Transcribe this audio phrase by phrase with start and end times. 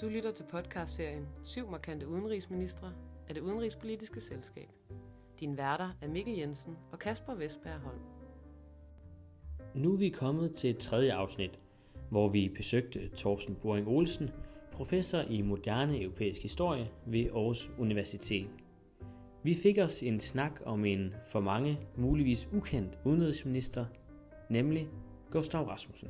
[0.00, 2.92] Du lytter til podcastserien Syv markante udenrigsministre
[3.28, 4.68] af det udenrigspolitiske selskab.
[5.40, 8.00] Din værter er Mikkel Jensen og Kasper Vestberg Holm.
[9.74, 11.58] Nu er vi kommet til et tredje afsnit,
[12.10, 14.30] hvor vi besøgte Thorsten Boring Olsen,
[14.72, 18.48] professor i moderne europæisk historie ved Aarhus Universitet.
[19.42, 23.86] Vi fik os en snak om en for mange muligvis ukendt udenrigsminister,
[24.50, 24.88] nemlig
[25.30, 26.08] Gustav Rasmussen.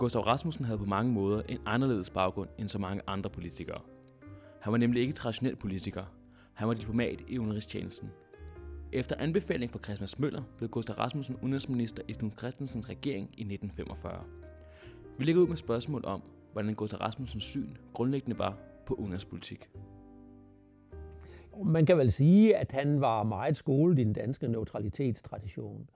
[0.00, 3.80] Gustav Rasmussen havde på mange måder en anderledes baggrund end så mange andre politikere.
[4.60, 6.04] Han var nemlig ikke traditionel politiker.
[6.52, 8.10] Han var diplomat i udenrigstjenesten.
[8.92, 14.24] Efter anbefaling fra Christmas Møller blev Gustav Rasmussen udenrigsminister i Knud Christensens regering i 1945.
[15.18, 16.22] Vi lægger ud med spørgsmål om,
[16.52, 19.70] hvordan Gustav Rasmussens syn grundlæggende var på udenrigspolitik.
[21.64, 25.90] Man kan vel sige, at han var meget skolet i den danske neutralitetstradition.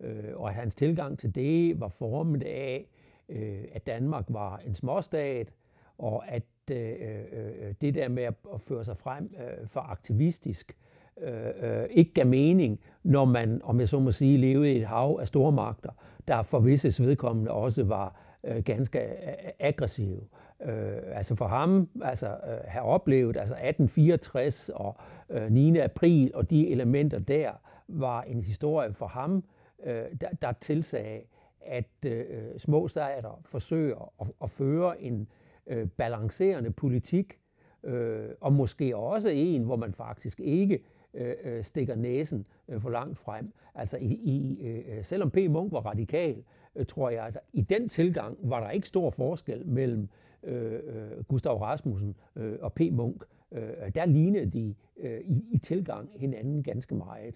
[0.00, 2.88] Øh, og at hans tilgang til det var formet af,
[3.28, 5.52] øh, at Danmark var en småstat,
[5.98, 6.92] og at øh,
[7.32, 10.76] øh det der med at føre sig frem øh, for aktivistisk
[11.22, 14.86] øh, øh, ikke gav mening, når man, om jeg så må sige, levede i et
[14.86, 15.90] hav af stormagter,
[16.28, 20.20] der for visse vedkommende også var øh, ganske øh, aggressive.
[20.62, 24.96] Øh, altså for ham, altså øh, have oplevet altså 1864 og
[25.30, 25.78] øh, 9.
[25.78, 27.50] april og de elementer der,
[27.88, 29.44] var en historie for ham,
[29.84, 31.20] øh, der, der tilsagde,
[31.66, 35.28] at øh, små stater forsøger at, at føre en
[35.66, 37.38] øh, balancerende politik,
[37.84, 40.82] øh, og måske også en, hvor man faktisk ikke
[41.14, 43.52] øh, øh, stikker næsen øh, for langt frem.
[43.74, 45.36] Altså i, i, øh, selvom P.
[45.48, 46.44] Munk var radikal,
[46.76, 50.08] øh, tror jeg, at i den tilgang var der ikke stor forskel mellem
[50.42, 52.80] øh, øh Gustav Rasmussen øh, og P.
[52.92, 53.24] Munk.
[53.52, 57.34] Øh, der lignede de øh, i, i tilgang hinanden ganske meget.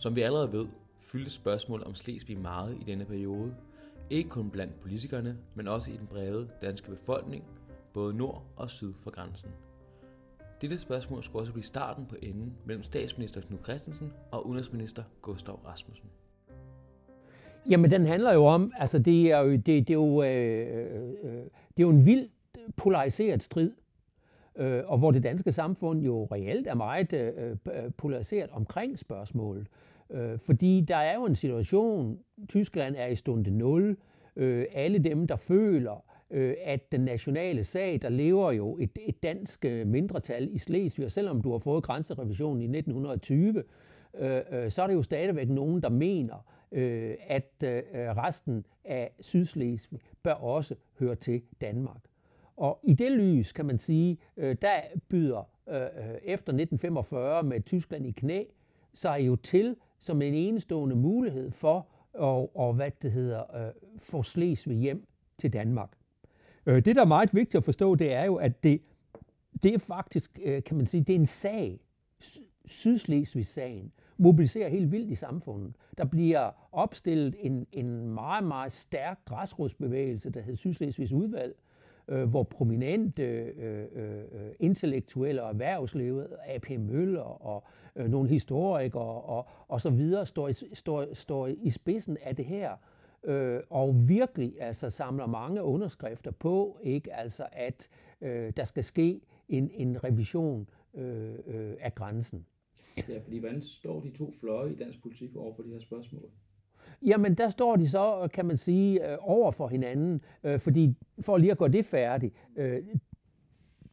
[0.00, 0.66] Som vi allerede ved,
[1.00, 3.54] fyldte spørgsmål om Slesvig meget i denne periode,
[4.10, 7.44] ikke kun blandt politikerne, men også i den brede danske befolkning,
[7.92, 9.48] både nord og syd for grænsen.
[10.60, 15.60] Dette spørgsmål skulle også blive starten på enden mellem statsminister Knud Christensen og udenrigsminister Gustav
[15.66, 16.08] Rasmussen.
[17.70, 21.32] Jamen, den handler jo om, altså det er jo, det, det er jo, øh, øh,
[21.76, 22.28] det er jo en vild
[22.76, 23.70] polariseret strid,
[24.56, 29.66] øh, og hvor det danske samfund jo reelt er meget øh, øh polariseret omkring spørgsmålet.
[30.10, 33.96] Øh, fordi der er jo en situation, Tyskland er i stunde 0,
[34.36, 39.22] øh, alle dem, der føler, øh, at den nationale sag, der lever jo et, et
[39.22, 43.64] dansk øh, mindretal i Slesvig, og selvom du har fået grænserevisionen i 1920,
[44.18, 49.12] øh, øh, så er det jo stadigvæk nogen, der mener, øh, at øh, resten af
[49.20, 52.00] Sydslesvig bør også høre til Danmark.
[52.56, 57.60] Og i det lys, kan man sige, øh, der byder øh, øh efter 1945 med
[57.60, 58.44] Tyskland i knæ,
[58.92, 63.72] så er jo til som en enestående mulighed for at, og, hvad det hedder, øh,
[63.98, 65.06] få Slesvig hjem
[65.38, 65.90] til Danmark.
[66.66, 68.80] Øh, det, der er meget vigtigt at forstå, det er jo, at det,
[69.62, 71.80] det er faktisk, øh, kan man sige, det er en sag.
[72.64, 75.76] Sydslesvig-sagen mobiliserer helt vildt i samfundet.
[75.98, 81.54] Der bliver opstillet en, en meget, meget stærk græsrodsbevægelse, der hedder Sydslesvigs udvalg,
[82.10, 86.70] øh, hvor prominente øh, øh, øh intellektuelle og erhvervslivet, A.P.
[86.70, 87.64] Møller og
[87.96, 92.44] øh, nogle historikere og, og så videre, står i, står, står i spidsen af det
[92.44, 92.76] her,
[93.24, 97.88] øh, og virkelig altså samler mange underskrifter på, ikke altså at
[98.20, 102.46] øh, der skal ske en, en revision øh, øh, af grænsen.
[103.08, 106.30] Ja, fordi hvordan står de to fløje i dansk politik over for de her spørgsmål?
[107.02, 110.94] Jamen, der står de så, øh, kan man sige, øh, over for hinanden, øh, fordi
[111.20, 112.82] for lige at gå det færdigt, øh,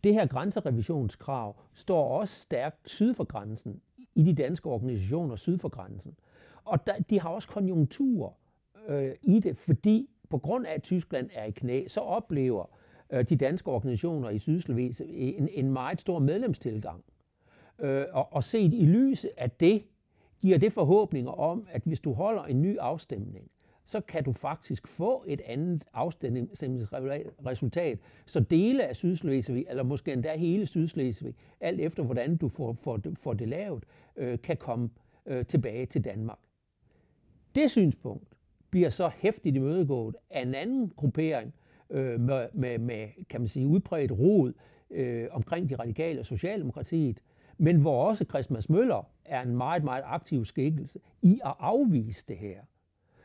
[0.04, 3.82] det her grænserevisionskrav står også stærkt syd for grænsen,
[4.16, 6.16] i de danske organisationer syd for grænsen.
[6.64, 8.32] Og der, de har også konjunkturer
[8.88, 12.66] øh, i det, fordi på grund af, at Tyskland er i knæ, så oplever
[13.10, 17.04] øh, de danske organisationer i Sydslesvig en, en meget stor medlemstilgang.
[17.80, 19.84] Øh, og, og set i lyset af det,
[20.42, 23.52] giver det forhåbninger om, at hvis du holder en ny afstemning,
[23.86, 28.00] så kan du faktisk få et andet afstemningsresultat.
[28.26, 33.00] Så dele af Sydslesvig, eller måske endda hele Sydslesvig, alt efter hvordan du får, får,
[33.14, 33.84] får det lavet,
[34.16, 34.90] øh, kan komme
[35.26, 36.40] øh, tilbage til Danmark.
[37.56, 38.34] Det synspunkt
[38.70, 41.54] bliver så hæftigt imødegået af en anden gruppering
[41.90, 44.54] øh, med, med, med, kan man sige, udbredt rod
[44.90, 47.22] øh, omkring de radikale og Socialdemokratiet,
[47.58, 52.38] men hvor også Christmas Møller er en meget, meget aktiv skikkelse i at afvise det
[52.38, 52.62] her.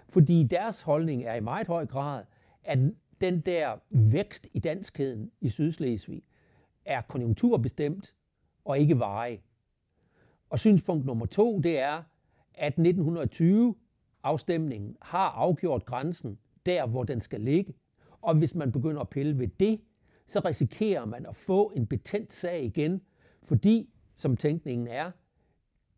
[0.09, 2.25] Fordi deres holdning er i meget høj grad,
[2.65, 2.79] at
[3.21, 6.23] den der vækst i danskheden i Sydslesvig
[6.85, 8.15] er konjunkturbestemt
[8.65, 9.43] og ikke varig.
[10.51, 12.03] Og synspunkt nummer to, det er,
[12.55, 17.75] at 1920-afstemningen har afgjort grænsen der, hvor den skal ligge.
[18.21, 19.81] Og hvis man begynder at pille ved det,
[20.27, 23.01] så risikerer man at få en betændt sag igen,
[23.43, 25.11] fordi, som tænkningen er,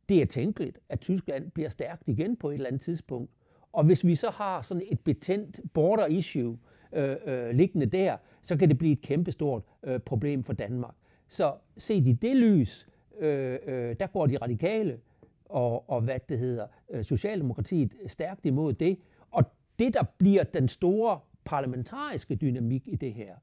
[0.09, 3.31] det er tænkeligt, at Tyskland bliver stærkt igen på et eller andet tidspunkt.
[3.73, 6.59] Og hvis vi så har sådan et betændt border issue
[6.93, 10.95] øh, øh, liggende der, så kan det blive et kæmpestort øh, problem for Danmark.
[11.29, 12.89] Så set i det lys,
[13.19, 15.01] øh, øh, der går de radikale
[15.45, 18.99] og, og hvad det hedder, øh, Socialdemokratiet stærkt imod det.
[19.31, 19.45] Og
[19.79, 23.35] det, der bliver den store parlamentariske dynamik i det her,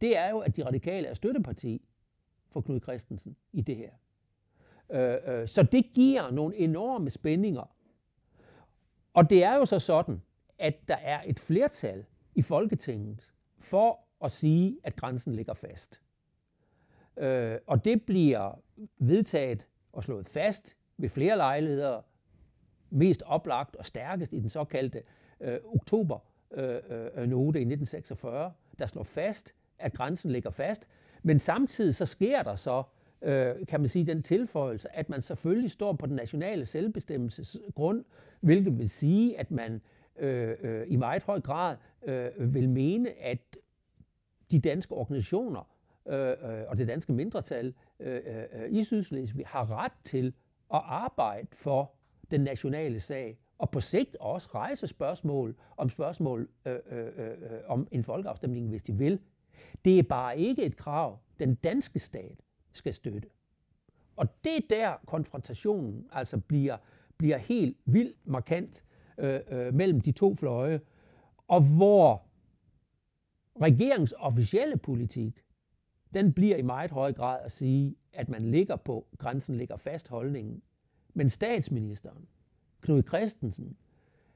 [0.00, 1.82] det er jo, at de radikale er støtteparti
[2.50, 3.90] for Knud Christensen i det her.
[4.90, 7.76] Øh, øh, så det giver nogle enorme spændinger.
[9.14, 10.22] Og det er jo så sådan,
[10.58, 12.04] at der er et flertal
[12.34, 16.00] i Folketinget for at sige, at grænsen ligger fast.
[17.16, 18.60] Øh, og det bliver
[18.98, 22.02] vedtaget og slået fast ved flere lejligheder,
[22.90, 25.02] mest oplagt og stærkest i den såkaldte
[25.40, 26.18] øh, oktober
[26.52, 30.86] øh, øh, note i 1946, der slår fast, at grænsen ligger fast.
[31.22, 32.82] Men samtidig så sker der så,
[33.22, 38.04] øh, kan man sige, den tilføjelse, at man selvfølgelig står på den nationale selvbestemmelsesgrund,
[38.40, 39.80] hvilket vil sige, at man
[40.18, 41.76] øh, øh, i meget høj grad
[42.06, 43.56] øh, vil mene, at
[44.50, 45.68] de danske organisationer
[46.08, 50.26] øh, øh, og det danske mindretal øh, øh, øh i Sydslesvig har ret til
[50.74, 51.92] at arbejde for
[52.30, 57.60] den nationale sag, og på sigt også rejse spørgsmål om spørgsmål øh, øh, øh, øh
[57.66, 59.20] om en folkeafstemning, hvis de vil.
[59.84, 62.45] Det er bare ikke et krav, den danske stat
[62.76, 63.28] skal støtte.
[64.16, 66.76] Og det er der konfrontationen altså bliver,
[67.16, 68.84] bliver helt vildt markant
[69.18, 70.80] øh, øh, mellem de to fløje,
[71.48, 72.26] og hvor
[73.60, 75.44] regeringens officielle politik,
[76.14, 80.08] den bliver i meget høj grad at sige, at man ligger på grænsen, ligger fast
[80.08, 80.62] holdningen.
[81.14, 82.28] Men statsministeren,
[82.80, 83.76] Knud Christensen,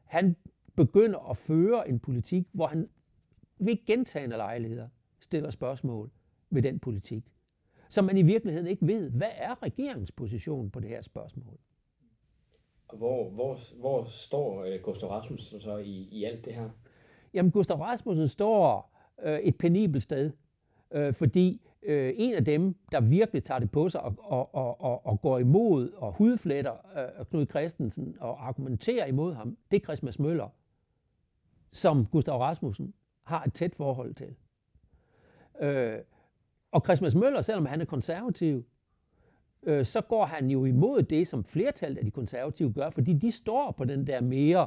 [0.04, 0.36] han
[0.76, 2.88] begynder at føre en politik, hvor han
[3.58, 4.88] ved gentagende lejligheder
[5.20, 6.10] stiller spørgsmål
[6.50, 7.32] ved den politik,
[7.90, 11.58] som man i virkeligheden ikke ved, hvad er regeringens position på det her spørgsmål.
[12.92, 16.70] Hvor, hvor, hvor står øh, Gustav Rasmussen så i, i alt det her?
[17.34, 20.30] Jamen, Gustav Rasmussen står øh, et penibelt sted,
[20.90, 24.80] øh, fordi øh, en af dem, der virkelig tager det på sig og, og, og,
[24.80, 26.72] og, og går imod og hudfletter
[27.18, 30.48] øh, Knud Christensen og argumenterer imod ham, det er Christmas Møller,
[31.72, 34.34] som Gustav Rasmussen har et tæt forhold til.
[35.60, 35.98] Øh,
[36.72, 38.64] og Christmas Møller, selvom han er konservativ,
[39.62, 43.30] øh, så går han jo imod det, som flertallet af de konservative gør, fordi de
[43.30, 44.66] står på den der mere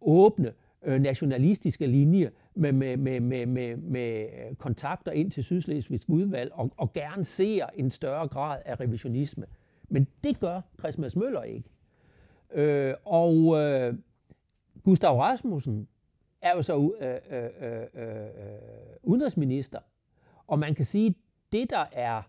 [0.00, 0.52] åbne,
[0.82, 6.70] øh, nationalistiske linje med, med, med, med, med, med kontakter ind til Sydslesvigsk udvalg og,
[6.76, 9.46] og gerne ser en større grad af revisionisme.
[9.88, 11.68] Men det gør Christmas Møller ikke.
[12.54, 13.94] Øh, og øh,
[14.84, 15.88] Gustav Rasmussen
[16.42, 18.28] er jo så øh, øh, øh, øh, øh,
[19.02, 19.78] udenrigsminister,
[20.46, 21.14] og man kan sige,
[21.52, 22.22] det der er,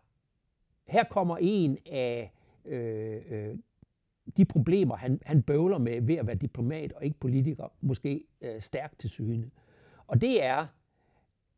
[0.88, 2.34] her kommer en af
[2.66, 3.58] øh, øh,
[4.38, 8.62] de problemer, han, han bøvler med ved at være diplomat og ikke politiker, måske øh,
[8.62, 9.52] stærkt til syne.
[10.08, 10.68] Og det er,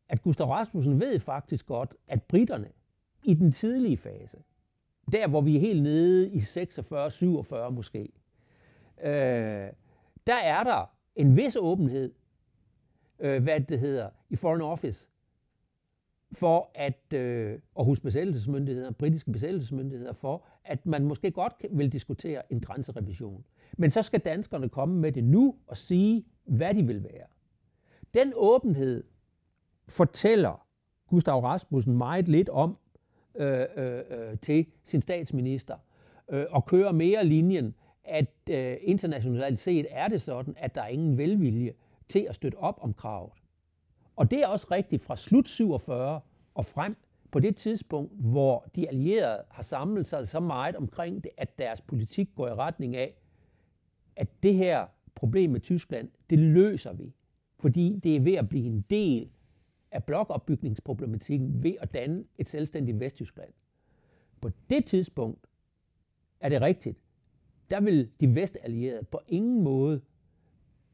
[0.09, 2.69] at Gustav Rasmussen ved faktisk godt, at britterne
[3.23, 4.37] i den tidlige fase,
[5.11, 8.11] der hvor vi er helt nede i 46-47 måske,
[9.03, 9.69] øh,
[10.27, 12.13] der er der en vis åbenhed,
[13.19, 15.07] øh, hvad det hedder, i Foreign Office,
[16.33, 22.51] for at, øh, og hos besættelsesmyndigheder, britiske besættelsesmyndigheder, for at man måske godt vil diskutere
[22.51, 23.43] en grænserevision.
[23.77, 27.27] Men så skal danskerne komme med det nu og sige, hvad de vil være.
[28.13, 29.03] Den åbenhed
[29.87, 30.67] fortæller
[31.09, 32.77] Gustav Rasmussen meget lidt om
[33.35, 35.77] øh, øh, øh, til sin statsminister,
[36.29, 40.87] øh, og kører mere linjen, at øh, internationalt set er det sådan, at der er
[40.87, 41.73] ingen velvilje
[42.09, 43.31] til at støtte op om kravet.
[44.15, 46.21] Og det er også rigtigt fra slut 47
[46.53, 46.95] og frem
[47.31, 51.81] på det tidspunkt, hvor de allierede har samlet sig så meget omkring det, at deres
[51.81, 53.17] politik går i retning af,
[54.15, 57.13] at det her problem med Tyskland, det løser vi,
[57.59, 59.29] fordi det er ved at blive en del
[59.91, 63.53] af blokopbygningsproblematikken ved at danne et selvstændigt Vesttyskland.
[64.41, 65.47] På det tidspunkt
[66.39, 66.97] er det rigtigt.
[67.69, 70.01] Der vil de vestallierede på ingen måde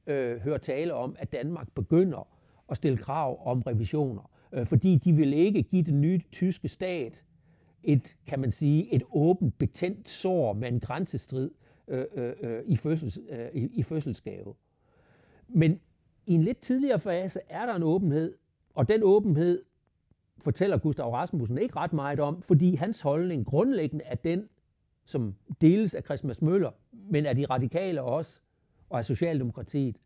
[0.07, 2.36] øh, høre tale om, at Danmark begynder
[2.69, 7.23] at stille krav om revisioner, øh, fordi de vil ikke give den nye tyske stat
[7.83, 11.51] et, kan man sige, et åbent, betændt sår med en grænsestrid
[11.87, 14.53] øh, øh, øh, i, fødsels, øh, i, i fødselsgave.
[15.47, 15.79] Men
[16.25, 18.33] i en lidt tidligere fase er der en åbenhed,
[18.73, 19.63] og den åbenhed
[20.37, 24.49] fortæller Gustav Rasmussen ikke ret meget om, fordi hans holdning grundlæggende er den,
[25.05, 28.39] som deles af Christmas Møller, men af de radikale også,
[28.89, 29.97] og af Socialdemokratiet,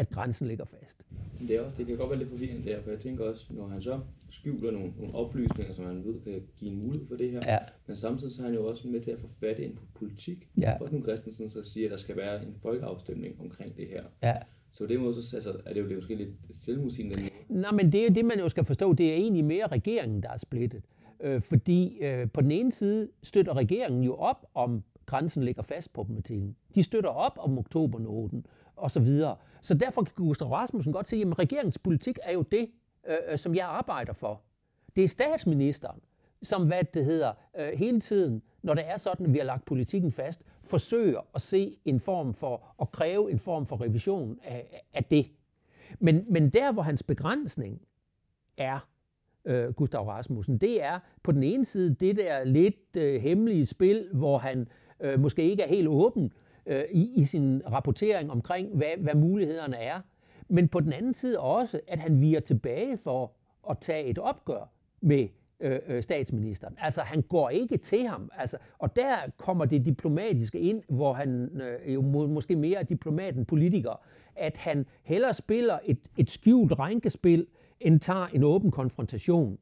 [0.00, 1.02] at grænsen ligger fast.
[1.48, 3.66] Det, er også, det kan godt være lidt forvirrende der, for jeg tænker også, når
[3.66, 7.30] han så skjuler nogle, nogle oplysninger, som han ved kan give en mulighed for det
[7.30, 7.58] her, Ja.
[7.86, 10.48] men samtidig så er han jo også med til at få fat ind på politik.
[10.60, 10.76] Ja.
[10.78, 14.02] For Knud Christensen så siger, at der skal være en folkeafstemning omkring det her.
[14.22, 14.36] Ja.
[14.72, 17.14] Så på den måde så, altså, er det jo, det er måske lidt selvmodsigende.
[17.48, 18.92] Nej, men det er det, man jo skal forstå.
[18.92, 20.82] Det er egentlig mere regeringen, der er splittet.
[21.20, 25.92] Øh, fordi øh, på den ene side støtter regeringen jo op om grænsen ligger fast
[25.92, 26.56] problematikken.
[26.74, 29.36] De støtter op om oktobernoten og så videre.
[29.62, 32.70] Så derfor kan Gustav Rasmussen godt sige, at regeringens politik er jo det,
[33.08, 34.42] øh, øh, som jeg arbejder for.
[34.96, 36.00] Det er statsministeren,
[36.42, 39.64] som hvad det hedder, øh, hele tiden, når det er sådan, at vi har lagt
[39.64, 44.84] politikken fast, forsøger at se en form for, at kræve en form for revision af,
[44.94, 45.26] af det.
[45.98, 47.82] Men, men der, hvor hans begrænsning
[48.56, 48.88] er,
[49.44, 54.08] øh, Gustav Rasmussen, det er på den ene side det der lidt øh, hemmelige spil,
[54.12, 54.68] hvor han
[55.00, 56.32] øh, måske ikke er helt åben
[56.66, 60.00] øh, i, i sin rapportering omkring, hvad, hvad mulighederne er.
[60.48, 63.32] Men på den anden side også, at han viger tilbage for
[63.70, 65.28] at tage et opgør med
[65.60, 66.74] øh, øh, statsministeren.
[66.78, 68.30] Altså, han går ikke til ham.
[68.36, 72.84] Altså, og der kommer det diplomatiske ind, hvor han øh, jo må, måske mere er
[72.84, 74.00] diplomat end politiker,
[74.36, 77.46] at han hellere spiller et, et skjult rænkespil,
[77.80, 79.58] end tager en åben konfrontation.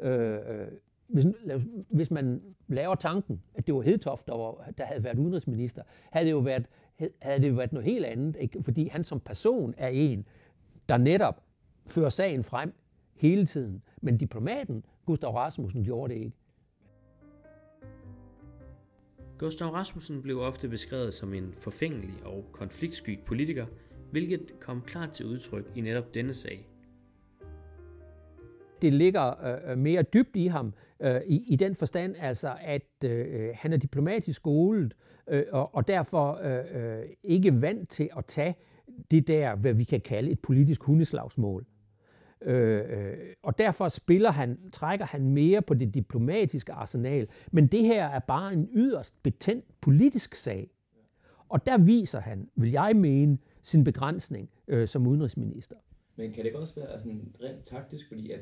[0.00, 0.66] Øh, øh
[1.12, 1.24] hvis,
[1.90, 6.26] hvis man laver tanken, at det var Hedtoft, der, var, der havde været udenrigsminister, havde
[6.26, 6.66] det jo været,
[7.18, 8.62] havde det jo været noget helt andet, ikke?
[8.62, 10.26] fordi han som person er en,
[10.88, 11.42] der netop
[11.86, 12.74] fører sagen frem
[13.14, 13.82] hele tiden.
[14.02, 16.36] Men diplomaten, Gustav Rasmussen, gjorde det ikke.
[19.38, 23.66] Gustav Rasmussen blev ofte beskrevet som en forfængelig og konfliktsky politiker,
[24.10, 26.68] hvilket kom klart til udtryk i netop denne sag.
[28.82, 33.50] Det ligger øh, mere dybt i ham, øh, i, i den forstand altså, at øh,
[33.54, 34.94] han er diplomatisk skolet,
[35.28, 38.54] øh, og, og derfor øh, øh, ikke vant til at tage
[39.10, 41.66] det der, hvad vi kan kalde et politisk hundeslagsmål.
[42.42, 47.28] Øh, øh, og derfor spiller han, trækker han mere på det diplomatiske arsenal.
[47.52, 50.70] Men det her er bare en yderst betændt politisk sag.
[51.48, 55.76] Og der viser han, vil jeg mene, sin begrænsning øh, som udenrigsminister.
[56.16, 58.40] Men kan det også være sådan rent taktisk, fordi at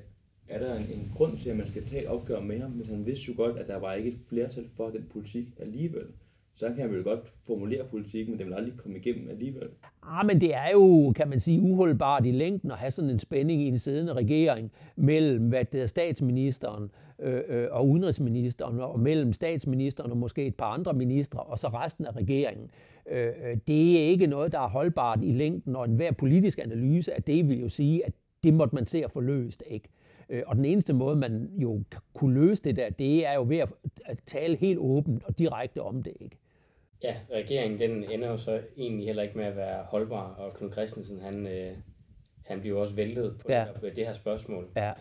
[0.49, 2.89] er der en, en grund til, at man skal tage et opgør med ham, hvis
[2.89, 6.07] han vidste jo godt, at der var ikke et flertal for den politik alligevel?
[6.55, 9.69] Så kan han vel godt formulere politik, men det vil aldrig komme igennem alligevel.
[10.03, 13.19] Ah, men det er jo, kan man sige, uholdbart i længden at have sådan en
[13.19, 19.01] spænding i en siddende regering mellem hvad det er, statsministeren øh, øh, og udenrigsministeren, og
[19.01, 22.71] mellem statsministeren og måske et par andre ministre, og så resten af regeringen.
[23.11, 27.15] Øh, øh, det er ikke noget, der er holdbart i længden, og enhver politisk analyse
[27.15, 28.13] af det vil jo sige, at
[28.45, 29.89] det måtte man se at få løst, ikke?
[30.47, 31.83] Og den eneste måde, man jo
[32.15, 33.59] kunne løse det der, det er jo ved
[34.05, 36.39] at tale helt åbent og direkte om det, ikke?
[37.03, 40.73] Ja, regeringen den ender jo så egentlig heller ikke med at være holdbar, og Knud
[40.73, 41.73] Christensen, han, øh,
[42.47, 43.59] han bliver også væltet på, Ja.
[43.59, 44.69] det, her, på det her spørgsmål.
[44.77, 44.93] Ja.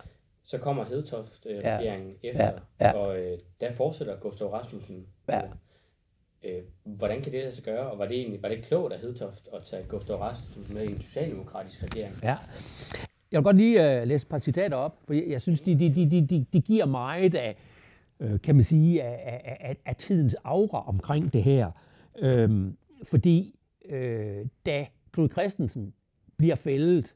[0.44, 2.00] Så kommer Hedtoft øh, Ja.
[2.24, 2.46] efter,
[2.80, 2.88] Ja.
[2.88, 2.92] Ja.
[2.92, 5.08] og øh, der fortsætter Gustav Rasmussen.
[5.30, 5.42] Ja.
[6.44, 9.00] Øh, hvordan kan det lade sig gøre, og var det egentlig var det klogt af
[9.00, 12.14] Hedtoft at tage Gustav Rasmussen med i en socialdemokratisk regering?
[12.24, 12.38] Ja.
[13.32, 15.80] Jeg vil godt lige uh, læse et par citater op, for jeg, jeg synes, de,
[15.80, 17.58] de, de, de, de, giver meget af,
[18.20, 21.72] øh, kan man sige, af, af, af, af tidens aura omkring det her.
[22.20, 25.94] Øhm, fordi øh, da Knud Christensen
[26.38, 27.16] bliver fældet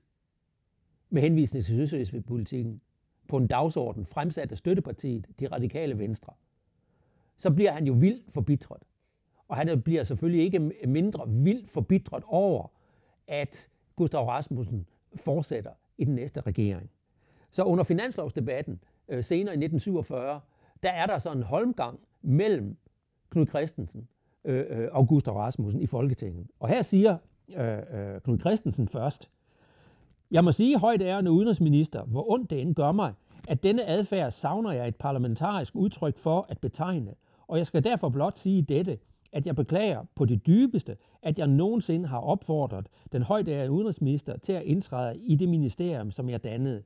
[1.09, 2.81] med henvisning til Sydslesvig-politikken
[3.27, 6.33] på en dagsorden fremsat af støttepartiet, de radikale venstre,
[7.37, 8.81] så bliver han jo vildt forbitret.
[9.47, 12.67] Og han bliver selvfølgelig ikke mindre vildt forbitret over,
[13.27, 16.89] at Gustav Rasmussen fortsætter i den næste regering.
[17.51, 20.39] Så under finanslovsdebatten øh, senere i 1947,
[20.83, 22.77] der er der så en holmgang mellem
[23.29, 24.07] Knud Christensen
[24.45, 26.47] øh, øh, August og Gustav Rasmussen i Folketinget.
[26.59, 27.17] Og her siger
[27.57, 29.29] øh, øh, Knud Christensen først,
[30.31, 33.13] jeg må sige højt ærende udenrigsminister, hvor ondt det end gør mig,
[33.47, 37.13] at denne adfærd savner jeg et parlamentarisk udtryk for at betegne,
[37.47, 38.97] og jeg skal derfor blot sige dette,
[39.33, 44.53] at jeg beklager på det dybeste, at jeg nogensinde har opfordret den højdærede udenrigsminister til
[44.53, 46.83] at indtræde i det ministerium, som jeg dannede.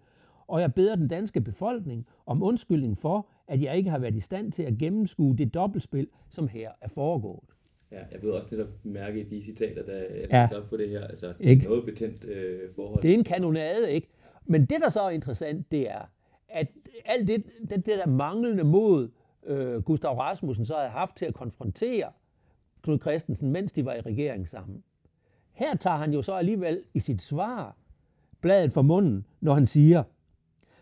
[0.48, 4.20] Og jeg beder den danske befolkning om undskyldning for, at jeg ikke har været i
[4.20, 7.50] stand til at gennemskue det dobbeltspil, som her er foregået.
[7.92, 10.58] Ja, jeg ved også netop mærke i de citater, der er ja.
[10.58, 11.08] op på det her.
[11.08, 11.66] Altså, Ikke?
[11.66, 13.02] noget betændt øh, forhold.
[13.02, 14.08] Det er en kanonade, ikke?
[14.46, 16.12] Men det, der så er interessant, det er,
[16.50, 16.68] at
[17.06, 19.10] alt det, det, det der manglende mod,
[19.46, 22.12] øh, Gustav Rasmussen så havde haft til at konfrontere
[22.86, 24.84] Knud Christensen, mens de var i regering sammen.
[25.54, 27.76] Her tager han jo så alligevel i sit svar
[28.42, 30.04] bladet for munden, når han siger,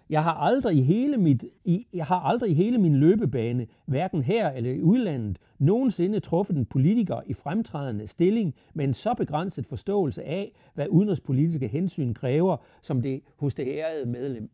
[0.09, 4.23] Jeg har aldrig i hele mit, i, jeg har aldrig i hele min løbebane, hverken
[4.23, 9.65] her eller i udlandet, nogensinde truffet en politiker i fremtrædende stilling med en så begrænset
[9.65, 14.49] forståelse af, hvad udenrigspolitiske hensyn kræver, som det hos det ærede medlem.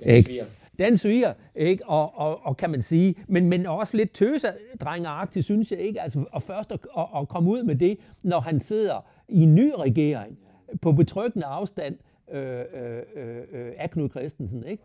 [0.00, 0.44] Ja, den sviger.
[0.78, 1.86] Den sviger, ikke?
[1.86, 6.24] Og, og, og kan man sige, men, men også lidt tøsedrengeragtigt, synes jeg ikke, altså,
[6.32, 9.72] og først at, at, at komme ud med det, når han sidder i en ny
[9.78, 10.38] regering,
[10.82, 11.96] på betryggende afstand
[12.32, 13.02] øh, øh,
[13.52, 14.82] øh, af Knud Christensen, ikke?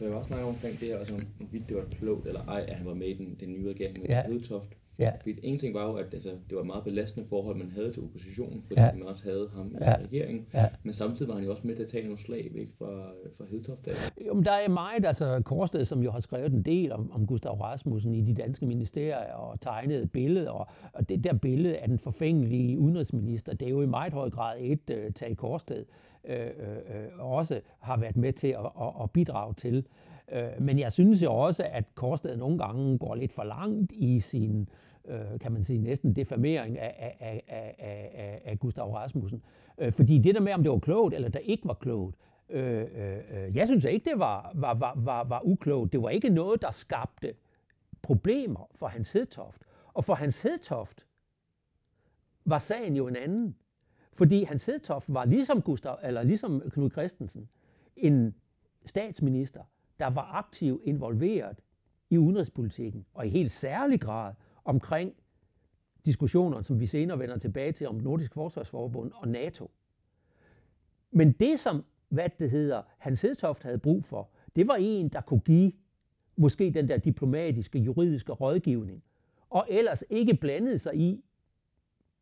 [0.00, 2.74] Der var også snakket omkring det her, altså, hvorvidt det var klogt eller ej, at
[2.74, 4.22] han var med i den, den nye regering med ja.
[4.26, 4.68] Hedtoft.
[5.00, 5.10] Ja.
[5.22, 7.92] Fordi en ting var jo, at altså, det var et meget belastende forhold, man havde
[7.92, 8.92] til oppositionen, fordi Ja.
[8.92, 9.96] man også havde ham i Ja.
[10.04, 10.46] regeringen.
[10.54, 10.66] Ja.
[10.82, 13.44] Men samtidig var han jo også med til at tage nogle slag væk fra, fra
[13.50, 13.88] Hedtoft.
[14.26, 17.26] Jo, men der er meget, altså Korsted, som jo har skrevet en del om, om
[17.26, 21.78] Gustav Rasmussen i de danske ministerier og tegnet et billede, og, og det der billede
[21.78, 25.84] af den forfængelige udenrigsminister, det er jo i meget høj grad et uh, Tage Korsted
[26.24, 26.50] øh, øh,
[27.18, 29.86] også har været med til at, at, at bidrage til.
[30.60, 34.68] Men jeg synes jo også, at Korsted nogle gange går lidt for langt i sin,
[35.10, 37.44] øh, kan man sige, næsten defamering af, af, af,
[37.78, 39.42] af, af, af Gustav Rasmussen.
[39.78, 42.16] Øh, fordi det der med, om det var klogt eller der ikke var klogt,
[42.50, 45.92] Øh, øh, øh, jeg synes ikke, det var, var, var, var, var uklogt.
[45.92, 47.34] Det var ikke noget, der skabte
[48.02, 49.62] problemer for Hans Hedtoft.
[49.94, 51.06] Og for Hans Hedtoft
[52.44, 53.56] var sagen jo en anden.
[54.12, 57.48] Fordi Hans Hedtoft var ligesom, Gustav, eller ligesom Knud Christensen
[57.96, 58.34] en
[58.84, 59.62] statsminister,
[60.00, 61.60] der var aktivt involveret
[62.10, 64.34] i udenrigspolitikken, og i helt særlig grad
[64.70, 65.14] omkring
[66.06, 69.70] diskussioner, som vi senere vender tilbage til om Nordisk Forsvarsforbund og NATO.
[71.10, 75.20] Men det, som hvad det hedder, Hans Hedtoft havde brug for, det var en, der
[75.20, 75.72] kunne give
[76.36, 79.02] måske den der diplomatiske, juridiske rådgivning,
[79.50, 81.24] og ellers ikke blandede sig i,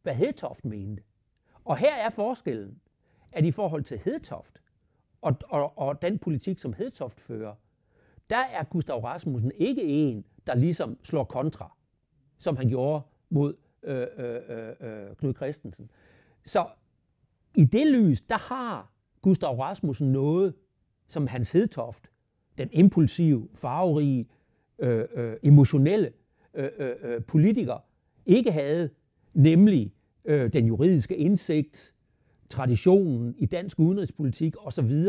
[0.02, 1.02] hvad Hedtoft mente.
[1.64, 2.81] Og her er forskellen,
[3.33, 4.62] at i forhold til Hedtoft
[5.21, 7.55] og, og, og den politik, som Hedtoft fører,
[8.31, 11.77] der er Gustav Rasmussen ikke en, der ligesom slår kontra,
[12.38, 15.90] som han gjorde mod øh, øh, øh, øh Knud Christensen.
[16.45, 16.66] Så
[17.57, 18.92] i det lys, der har
[19.23, 20.54] Gustav Rasmussen noget,
[21.09, 22.11] som Hans Hedtoft,
[22.59, 24.29] den impulsive, farverige,
[24.79, 26.12] øh, øh, emotionelle
[26.55, 27.79] øh, øh, øh politiker,
[28.27, 28.90] ikke havde,
[29.35, 31.94] nemlig øh, den juridiske indsigt,
[32.48, 35.05] traditionen i dansk udenrigspolitik osv.,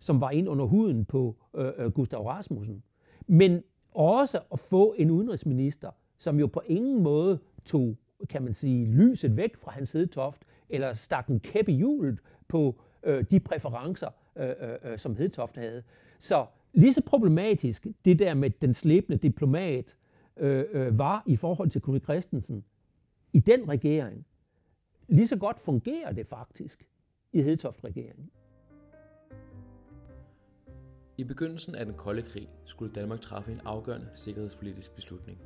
[0.00, 2.82] som var ind under huden på øh, øh, Gustav Rasmussen.
[3.26, 3.62] Men
[3.94, 7.96] også at få en udenrigsminister, som jo på ingen måde tog,
[8.28, 12.80] kan man sige, lyset væk fra Hans Hedtoft, eller stak en kæppe i hjulet på
[13.02, 15.82] øh, de præferencer, øh, øh, øh, som Hedtoft havde.
[16.18, 19.96] Så lige så problematisk det der med den slæbende diplomat
[20.36, 22.64] øh, øh, var i forhold til Knud Christensen
[23.32, 24.26] i den regering,
[25.08, 26.88] lige så godt fungerer det faktisk
[27.32, 28.30] i Hedtoft-regeringen.
[31.18, 35.38] I begyndelsen af den kolde krig skulle Danmark træffe en afgørende sikkerhedspolitisk beslutning.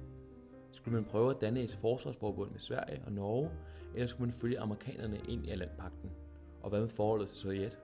[0.79, 3.51] Skulle man prøve at danne et forsvarsforbund med Sverige og Norge,
[3.95, 6.11] eller skulle man følge amerikanerne ind i Atlantpakten?
[6.63, 7.79] Og hvad med forholdet til Sovjet?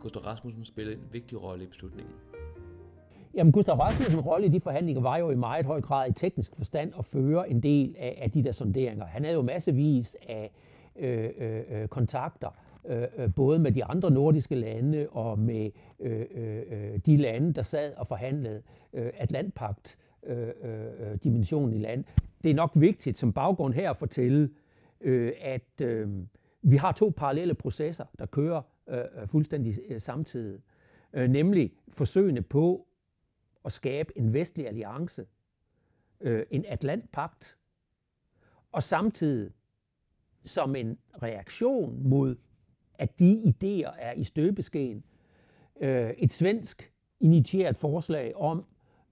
[0.00, 2.14] Gustav Rasmussen spillede en vigtig rolle i beslutningen.
[3.34, 6.56] Jamen, Gustav Rasmussens rolle i de forhandlinger var jo i meget høj grad i teknisk
[6.56, 9.06] forstand at føre en del af, af de der sonderinger.
[9.06, 10.50] Han havde jo massevis af
[10.96, 12.50] øh, øh, øh kontakter,
[12.84, 17.52] øh, øh, både med de andre nordiske lande og med øh, øh, øh de lande,
[17.52, 22.04] der sad og forhandlede øh, Atlantpagt øh, øh, dimension i land.
[22.44, 24.50] Det er nok vigtigt som baggrund her at fortælle,
[25.00, 26.08] øh, at øh,
[26.62, 30.60] vi har to parallelle processer, der kører øh, øh fuldstændig øh, samtidig.
[31.12, 32.86] Øh, nemlig forsøgene på
[33.64, 35.26] at skabe en vestlig alliance,
[36.20, 37.58] øh, en Atlantpagt,
[38.72, 39.50] og samtidig
[40.44, 42.36] som en reaktion mod,
[42.94, 45.04] at de idéer er i støbeskeen,
[45.80, 48.64] øh, et svensk initieret forslag om,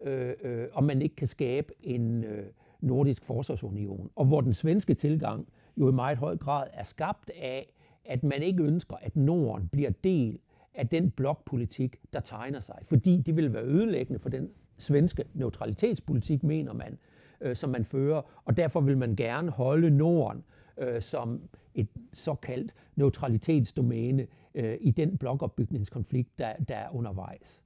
[0.02, 2.46] øh, øh, om man ikke kan skabe en øh,
[2.80, 7.72] nordisk forsvarsunion, og hvor den svenske tilgang jo i meget høj grad er skabt af,
[8.04, 10.38] at man ikke ønsker, at Norden bliver del
[10.74, 12.78] af den blokpolitik, der tegner sig.
[12.82, 16.98] Fordi det vil være ødelæggende for den svenske neutralitetspolitik, mener man,
[17.40, 18.22] øh, som man fører.
[18.44, 20.44] Og derfor vil man gerne holde Norden
[20.78, 21.40] øh, som
[21.74, 27.64] et såkaldt neutralitetsdomæne øh, i den blokopbygningskonflikt, der, der er undervejs.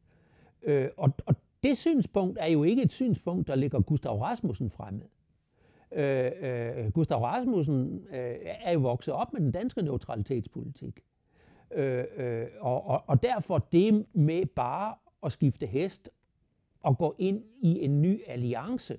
[0.62, 5.03] Øh, og, og det synspunkt er jo ikke et synspunkt, der ligger Gustav Rasmussen fremme.
[5.92, 11.00] Øh, øh, Gustav Rasmussen øh, er jo vokset op med den danske neutralitetspolitik.
[11.70, 16.11] Øh, øh, og, og, og derfor det med bare at skifte hest
[16.81, 18.98] og gå ind i en ny alliance,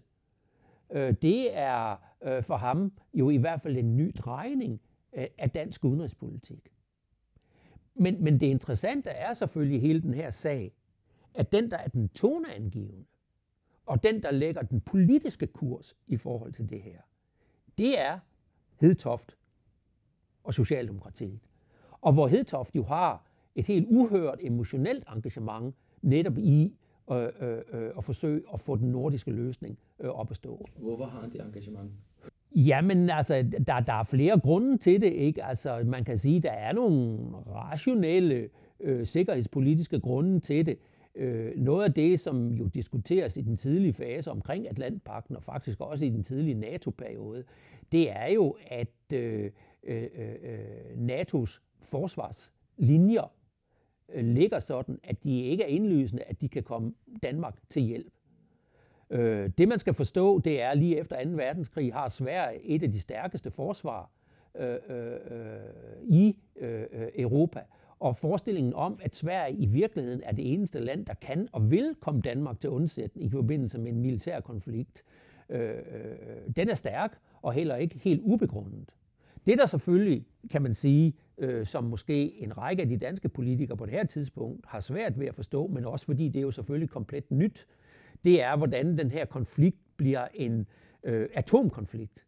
[0.91, 4.81] øh, det er øh, for ham jo i hvert fald en ny drejning
[5.13, 6.71] øh, af dansk udenrigspolitik.
[7.95, 10.73] Men, men det interessante er selvfølgelig hele den her sag,
[11.35, 13.05] at den, der er den toneangivende,
[13.85, 16.99] og den, der lægger den politiske kurs i forhold til det her,
[17.77, 18.19] det er
[18.75, 19.37] Hedtoft
[20.43, 21.39] og Socialdemokratiet.
[22.01, 26.77] Og hvor Hedtoft jo har et helt uhørt emotionelt engagement netop i
[27.11, 30.65] øh, øh, øh, at forsøge at få den nordiske løsning øh, op at stå.
[30.77, 31.91] Hvorfor har han det engagement?
[32.55, 35.43] Jamen, altså, der, der er flere grunde til det, ikke?
[35.43, 40.77] Altså, man kan sige, der er nogle rationelle øh, sikkerhedspolitiske grunde til det.
[41.15, 45.81] Øh, noget af det, som jo diskuteres i den tidlige fase omkring Atlantpakten, og faktisk
[45.81, 47.43] også i den tidlige NATO-periode,
[47.91, 49.51] det er jo, at øh,
[49.83, 50.59] øh, øh,
[50.95, 53.31] NATO's forsvarslinjer
[54.13, 58.13] øh, ligger sådan, at de ikke er indlysende, at de kan komme Danmark til hjælp.
[59.09, 61.29] Øh, det man skal forstå, det er, at lige efter 2.
[61.29, 64.11] verdenskrig har Sverige et af de stærkeste forsvar
[64.55, 65.59] øh, øh, øh
[66.03, 67.59] i øh, øh Europa.
[67.99, 71.95] Og forestillingen om, at Sverige i virkeligheden er det eneste land, der kan og vil
[71.99, 75.03] komme Danmark til undsætning i forbindelse med en militær konflikt,
[75.49, 75.75] øh, øh,
[76.55, 78.95] den er stærk og heller ikke helt ubegrundet.
[79.45, 83.77] Det der selvfølgelig, kan man sige, øh, som måske en række af de danske politikere
[83.77, 86.51] på det her tidspunkt har svært ved at forstå, men også fordi det er jo
[86.51, 87.67] selvfølgelig komplet nyt,
[88.25, 90.67] det er, hvordan den her konflikt bliver en
[91.03, 92.25] øh, atomkonflikt,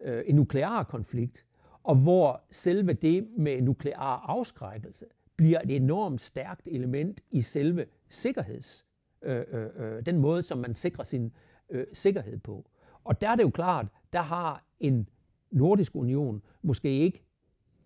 [0.00, 1.46] øh, en nuklear konflikt,
[1.84, 8.86] og hvor selve det med nuklear afskrækkelse bliver et enormt stærkt element i selve sikkerheds,
[9.22, 11.32] øh, øh, øh, den måde, som man sikrer sin
[11.70, 12.70] øh, sikkerhed på.
[13.04, 15.08] Og der er det jo klart, der har en
[15.50, 17.24] nordisk union måske ikke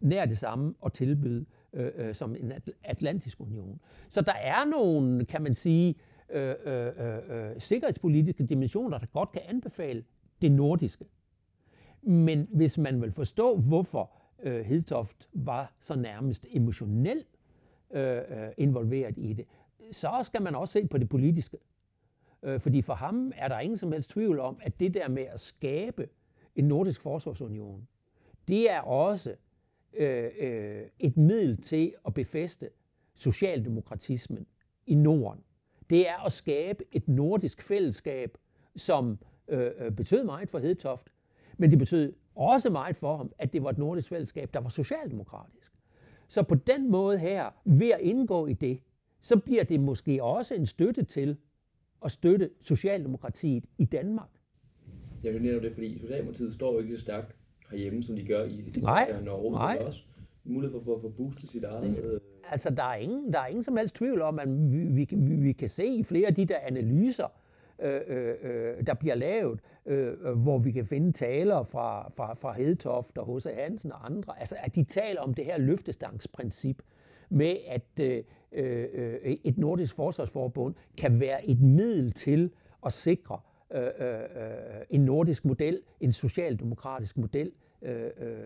[0.01, 2.53] nær det samme at tilbyde øh, øh, som en
[2.85, 3.81] atlantisk union.
[4.09, 5.95] Så der er nogle, kan man sige,
[6.31, 10.05] øh, øh, øh, øh sikkerhedspolitiske dimensioner, der godt kan anbefale
[10.43, 11.05] det nordiske.
[12.07, 14.11] Men hvis man vil forstå, hvorfor
[14.43, 17.39] øh, Hedtoft var så nærmest emotionelt
[17.91, 19.47] øh, øh, involveret i det,
[19.93, 21.59] så skal man også se på det politiske.
[22.43, 25.23] Øh, fordi for ham er der ingen som helst tvivl om, at det der med
[25.23, 26.09] at skabe
[26.57, 27.89] en nordisk forsvarsunion,
[28.49, 29.35] det er også
[29.95, 32.71] øh, øh, et middel til at befeste
[33.15, 34.47] socialdemokratismen
[34.87, 35.41] i Norden.
[35.91, 38.39] Det er at skabe et nordisk fællesskab,
[38.77, 41.14] som øh, øh betød meget for Hedtoft,
[41.59, 44.69] men det betød også meget for ham, at det var et nordisk fællesskab, der var
[44.69, 45.73] socialdemokratisk.
[46.29, 48.81] Så på den måde her, ved at indgå i det,
[49.21, 51.37] så bliver det måske også en støtte til
[52.05, 54.29] at støtte Socialdemokratiet i Danmark.
[55.23, 57.37] Jeg vil netop det, fordi Socialdemokratiet står jo ikke så stærkt
[57.71, 59.53] herhjemme, som de gør i, i nej, Norge.
[59.53, 59.79] Nej.
[59.87, 60.03] også
[60.45, 62.21] mulighed for, for at booste sit eget...
[62.51, 65.35] Altså, der er, ingen, der er ingen som helst tvivl om, at vi, vi, vi,
[65.35, 67.27] vi kan se i flere af de der analyser,
[67.83, 72.35] Øh, øh, øh, der bliver lavet, øh, øh, hvor vi kan finde taler fra, fra,
[72.35, 73.47] fra Hedtoft og H.C.
[73.55, 76.83] Hansen og andre, altså at de taler om det her løftestangsprincip
[77.29, 82.51] med, at øh, øh, øh et nordisk forsvarsforbund kan være et middel til
[82.87, 83.41] at sikre
[83.75, 84.21] øh, øh,
[84.91, 87.53] en nordisk model, en socialdemokratisk model.
[87.83, 88.37] Øh, øh,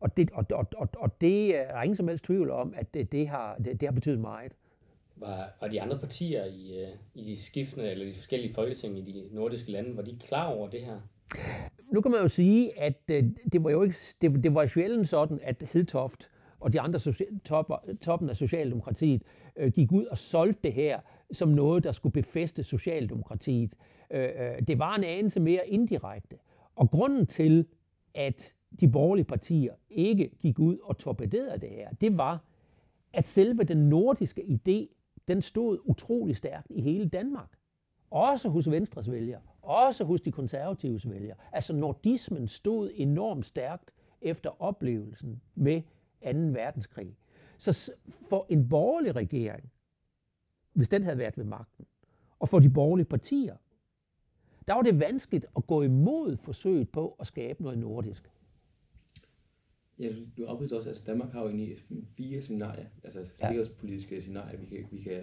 [0.00, 3.12] og, det, og, og, og, og det er ingen som helst tvivl om, at det,
[3.12, 4.52] det, har, det, det har betydet meget.
[5.16, 9.12] Var, var de andre partier i, øh, i de skiftende, eller de forskellige folketing i
[9.12, 11.00] de nordiske lande, var de klar over det her?
[11.92, 15.08] Nu kan man jo sige, at øh, det var jo ikke, det, det var sjældent
[15.08, 16.28] sådan, at Hedtoft
[16.60, 17.00] og de andre
[17.44, 19.22] topper, toppen af Socialdemokratiet
[19.56, 21.00] øh, gik ud og solgte det her
[21.32, 23.74] som noget, der skulle befeste Socialdemokratiet.
[24.10, 26.36] Øh, øh, det var en anelse mere indirekte.
[26.76, 27.66] Og grunden til,
[28.14, 32.44] at de borgerlige partier ikke gik ud og torpederede det her, det var,
[33.12, 37.58] at selve den nordiske idé, den stod utrolig stærkt i hele Danmark.
[38.10, 41.36] Også hos Venstres vælgere, også hos de konservatives vælgere.
[41.52, 46.28] Altså nordismen stod enormt stærkt efter oplevelsen med 2.
[46.38, 47.16] verdenskrig.
[47.58, 47.92] Så
[48.28, 49.72] for en borgerlig regering,
[50.72, 51.86] hvis den havde været ved magten,
[52.38, 53.56] og for de borgerlige partier,
[54.68, 58.30] der var det vanskeligt at gå imod forsøget på at skabe noget nordisk.
[60.02, 61.76] Ja, du afbryder også, altså Danmark har jo egentlig
[62.08, 65.22] fire scenarier, altså sikkerhedspolitiske scenarier, vi kan, vi, kan,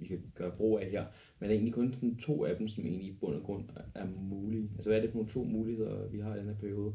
[0.00, 1.04] vi kan gøre brug af her.
[1.38, 3.64] Men der er egentlig kun sådan to af dem, som egentlig i bund og grund
[3.94, 4.70] er mulige.
[4.74, 6.94] Altså hvad er det for nogle to muligheder, vi har i den her periode?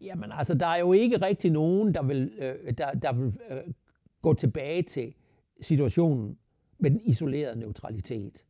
[0.00, 3.74] Jamen altså, der er jo ikke rigtig nogen, der vil, øh, der, der vil øh,
[4.22, 5.14] gå tilbage til
[5.60, 6.38] situationen
[6.78, 8.46] med den isolerede neutralitet.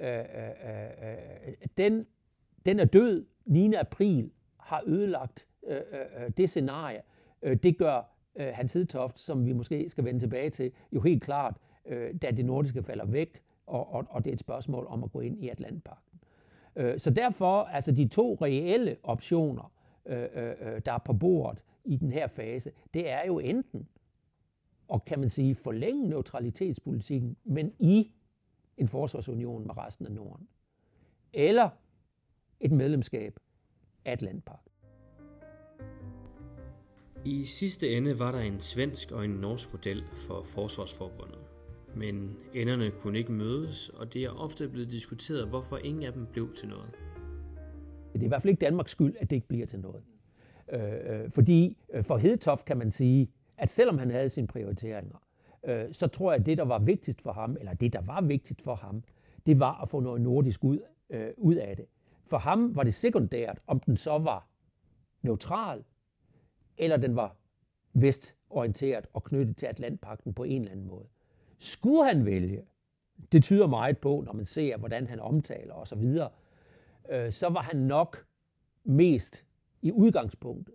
[0.00, 1.08] Øh, øh, øh,
[1.48, 2.06] øh den,
[2.66, 3.26] den er død.
[3.46, 3.74] 9.
[3.74, 7.00] april har ødelagt øh, øh, øh, det scenarie.
[7.42, 11.22] Øh, det gør øh, Hans Hedtoft, som vi måske skal vende tilbage til, jo helt
[11.22, 15.04] klart, øh, da det nordiske falder væk, og, og, og det er et spørgsmål om
[15.04, 16.20] at gå ind i Atlantpakten.
[16.76, 19.72] Øh, så derfor, altså de to reelle optioner,
[20.06, 23.88] øh, øh, øh, der er på bordet i den her fase, det er jo enten
[24.90, 28.12] og kan man sige forlænge neutralitetspolitikken, men i
[28.76, 30.48] en forsvarsunion med resten af Norden.
[31.32, 31.70] Eller
[32.60, 33.38] et medlemskab
[34.04, 34.69] af Atlantpagt.
[37.24, 41.38] I sidste ende var der en svensk og en norsk model for Forsvarsforbundet.
[41.96, 46.26] Men enderne kunne ikke mødes, og det er ofte blevet diskuteret, hvorfor ingen af dem
[46.32, 46.90] blev til noget.
[48.12, 50.02] Det er i hvert fald ikke Danmarks skyld, at det ikke bliver til noget.
[50.72, 55.16] Øh, øh fordi øh, for Hedtoft kan man sige, at selvom han havde sine prioriteringer,
[55.66, 58.20] øh, så tror jeg, at det, der var vigtigst for ham, eller det, der var
[58.20, 59.02] vigtigt for ham,
[59.46, 60.78] det var at få noget nordisk ud,
[61.10, 61.84] øh, ud af det.
[62.26, 64.48] For ham var det sekundært, om den så var
[65.22, 65.84] neutral,
[66.80, 67.36] eller den var
[67.92, 71.06] vestorienteret og knyttet til Atlantpakten på en eller anden måde.
[71.58, 72.62] Skulle han vælge,
[73.32, 76.18] det tyder meget på, når man ser, hvordan han omtaler osv.,
[77.10, 78.26] øh, så var han nok
[78.84, 79.44] mest
[79.82, 80.74] i udgangspunktet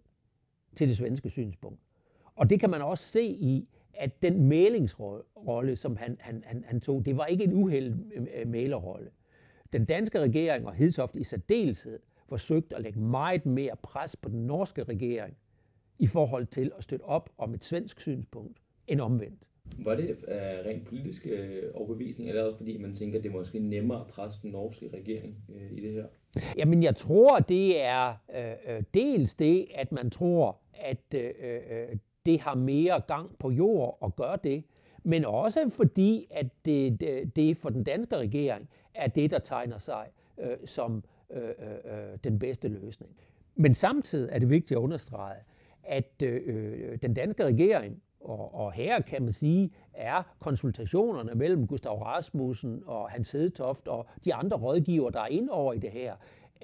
[0.75, 1.79] til det svenske synspunkt.
[2.35, 6.81] Og det kan man også se i, at den mælingsrolle, som han, han, han, han
[6.81, 9.09] tog, det var ikke en uheld øh, øh, mælerrolle.
[9.73, 14.47] Den danske regering og Hedsoft i særdeleshed forsøgte at lægge meget mere pres på den
[14.47, 15.37] norske regering
[15.99, 19.49] i forhold til at støtte op om et svensk synspunkt end omvendt.
[19.77, 20.33] Var det uh,
[20.65, 24.39] rent politisk uh, overbevisning, eller fordi man tænker, at det er måske nemmere at presse
[24.41, 26.05] den norske regering uh, i det her?
[26.57, 32.55] Jamen, jeg tror, det er uh, dels det, at man tror, at uh, det har
[32.55, 34.63] mere gang på jord at gøre det,
[35.03, 39.77] men også fordi, at det, det, det for den danske regering er det, der tegner
[39.77, 41.43] sig uh, som uh, uh,
[42.23, 43.11] den bedste løsning.
[43.55, 45.39] Men samtidig er det vigtigt at understrege,
[45.85, 51.67] at øh, øh, den danske regering, og, og her kan man sige, er konsultationerne mellem
[51.67, 55.91] Gustav Rasmussen og Hans Hedtoft og de andre rådgiver, der er ind over i det
[55.91, 56.15] her,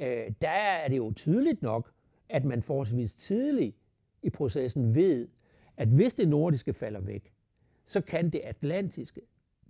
[0.01, 1.91] øh, der er det jo tydeligt nok,
[2.29, 3.75] at man forholdsvis tidligt
[4.23, 5.27] i processen ved,
[5.77, 7.33] at hvis det nordiske falder væk,
[7.85, 9.21] så kan det atlantiske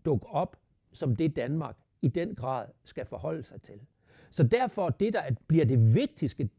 [0.05, 0.57] dukke op
[0.91, 3.79] som det Danmark i den grad skal forholde sig til.
[4.31, 6.49] Så derfor det, der bliver det, vigtigste,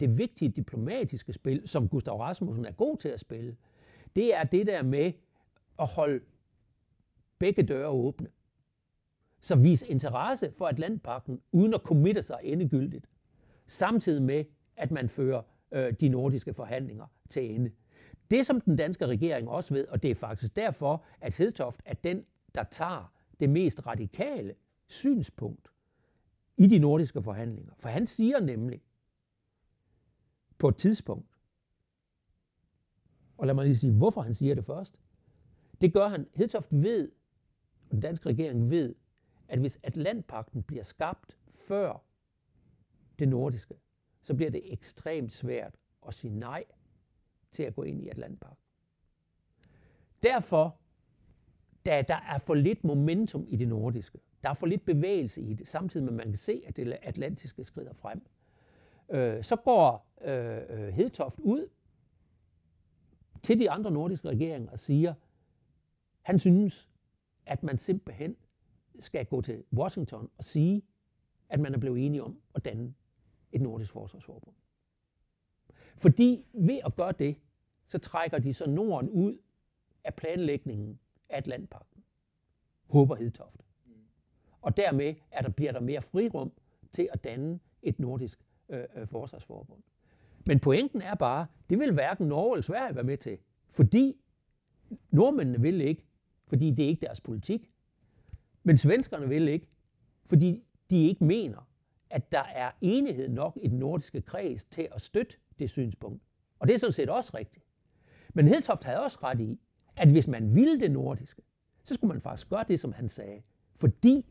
[0.00, 3.56] det vigtige diplomatiske spil, som Gustav Rasmussen er god til at spille,
[4.16, 5.12] det er det der med
[5.78, 6.20] at holde
[7.38, 8.28] begge døre åbne.
[9.40, 13.06] Så vis interesse for Atlantpakken, uden at committe sig endegyldigt.
[13.66, 14.44] Samtidig med,
[14.76, 17.70] at man fører øh, de nordiske forhandlinger til ende.
[18.30, 21.94] Det, som den danske regering også ved, og det er faktisk derfor, at Hedtoft er
[21.94, 22.24] den,
[22.54, 24.54] der tager det mest radikale
[24.86, 25.73] synspunkt
[26.56, 27.72] i de nordiske forhandlinger.
[27.78, 28.82] For han siger nemlig
[30.58, 31.38] på et tidspunkt,
[33.36, 35.00] og lad mig lige sige, hvorfor han siger det først.
[35.80, 36.26] Det gør han.
[36.34, 37.12] Hedtoft ved,
[37.84, 38.94] og den danske regering ved,
[39.48, 42.04] at hvis Atlantpakten bliver skabt før
[43.18, 43.74] det nordiske,
[44.22, 46.64] så bliver det ekstremt svært at sige nej
[47.52, 48.64] til at gå ind i Atlantpakten.
[50.22, 50.78] Derfor,
[51.86, 55.54] da der er for lidt momentum i det nordiske, der er for lidt bevægelse i
[55.54, 58.26] det, samtidig med at man kan se, at det atlantiske skrider frem.
[59.10, 61.68] Øh, så går øh, øh, Hedtoft ud
[63.42, 65.14] til de andre nordiske regeringer og siger,
[66.22, 66.88] han synes,
[67.46, 68.36] at man simpelthen
[68.98, 70.82] skal gå til Washington og sige,
[71.48, 72.94] at man er blevet enige om at danne
[73.52, 74.54] et nordisk forsvarsforbund.
[75.96, 77.36] Fordi ved at gøre det,
[77.86, 79.38] så trækker de så Norden ud
[80.04, 82.04] af planlægningen af Atlantpakten.
[82.86, 83.63] Håber Hedtoft.
[84.64, 86.52] Og dermed er der, bliver der mere frirum
[86.92, 89.82] til at danne et nordisk øh, øh, forsvarsforbund.
[90.46, 93.38] Men pointen er bare, det vil hverken Norge eller Sverige være med til.
[93.68, 94.16] Fordi
[95.10, 96.04] nordmændene vil ikke,
[96.46, 97.70] fordi det er ikke deres politik.
[98.62, 99.68] Men svenskerne vil ikke,
[100.26, 101.68] fordi de ikke mener,
[102.10, 106.22] at der er enighed nok i den nordiske kreds til at støtte det synspunkt.
[106.58, 107.64] Og det er sådan set også rigtigt.
[108.34, 109.60] Men Hedtoft havde også ret i,
[109.96, 111.42] at hvis man ville det nordiske,
[111.82, 113.42] så skulle man faktisk gøre det, som han sagde.
[113.74, 114.26] Fordi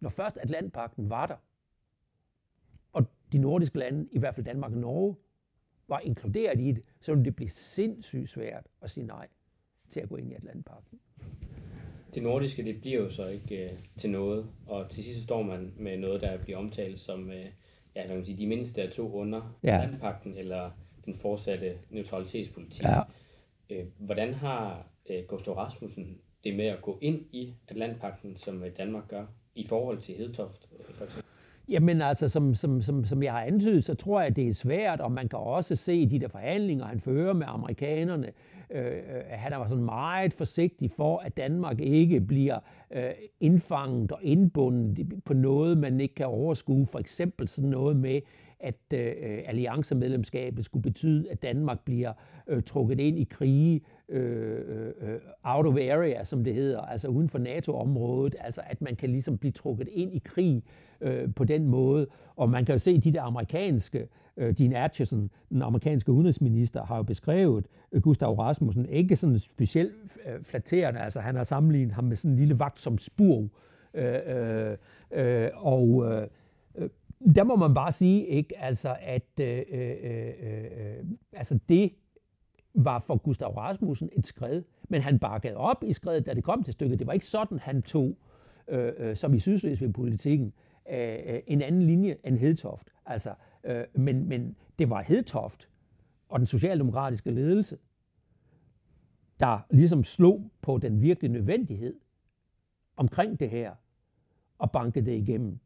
[0.00, 1.36] når først Atlantpakten var der,
[2.92, 5.16] og de nordiske lande, i hvert fald Danmark og Norge,
[5.88, 9.28] var inkluderet i det, så ville det blive sindssygt svært at sige nej
[9.90, 10.98] til at gå ind i Atlantpakten.
[12.14, 15.72] Det nordiske, det bliver jo så ikke øh, til noget, og til sidst står man
[15.76, 17.46] med noget, der bliver omtalt som øh,
[17.94, 19.82] ja, man kan sige, de mindste af to under ja.
[19.82, 20.70] Atlantpakten, eller
[21.04, 22.84] den fortsatte neutralitetspolitik.
[22.84, 23.00] Ja.
[23.70, 28.76] Øh, hvordan har øh, Gustav Rasmussen det med at gå ind i Atlantpakten, som øh,
[28.76, 29.26] Danmark gør?
[29.58, 31.24] I forhold til Hedtoft, øh, for eksempel?
[31.68, 34.54] Jamen altså, som, som, som, som jeg har antydet, så tror jeg, at det er
[34.54, 38.32] svært, og man kan også se i de der forhandlinger, han fører med amerikanerne,
[38.70, 42.58] øh, øh han er sådan meget forsigtig for, at Danmark ikke bliver
[42.90, 46.86] øh, indfanget og indbundet på noget, man ikke kan overskue.
[46.86, 48.20] For eksempel sådan noget med,
[48.60, 52.12] at øh, øh alliancemedlemskabet skulle betyde, at Danmark bliver
[52.46, 57.28] øh, trukket ind i krige øh, øh, out of area, som det hedder, altså uden
[57.28, 60.62] for NATO-området, altså at man kan ligesom blive trukket ind i krig
[61.00, 62.06] øh, på den måde.
[62.36, 66.96] Og man kan jo se, de der amerikanske, øh, Dean Acheson, den amerikanske udenrigsminister, har
[66.96, 69.92] jo beskrevet øh, Gustav Rasmussen, ikke sådan specielt
[70.26, 73.48] øh, flatterende, altså han har sammenlignet ham med sådan en lille vagt som spurv.
[73.94, 74.76] Øh, øh,
[75.10, 76.26] øh, og øh,
[76.78, 76.88] øh
[77.34, 81.92] der må man bare sige, ikke, altså, at øh, øh, øh, øh, øh altså det
[82.84, 86.62] var for Gustav Rasmussen et skred, men han bakkede op i skredet, da det kom
[86.62, 86.98] til stykket.
[86.98, 88.16] Det var ikke sådan, han tog,
[88.68, 90.52] øh, øh, som i Sydslesvig-politikken,
[90.90, 92.88] øh, øh, en anden linje end Hedtoft.
[93.06, 95.68] Altså, øh, men, men det var Hedtoft
[96.28, 97.78] og den socialdemokratiske ledelse,
[99.40, 101.94] der ligesom slog på den virkelige nødvendighed
[102.96, 103.74] omkring det her
[104.58, 105.58] og bankede det igennem.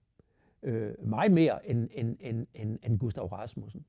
[0.63, 3.85] Øh, meget mere end, end, end, end, end Gustav Rasmussen.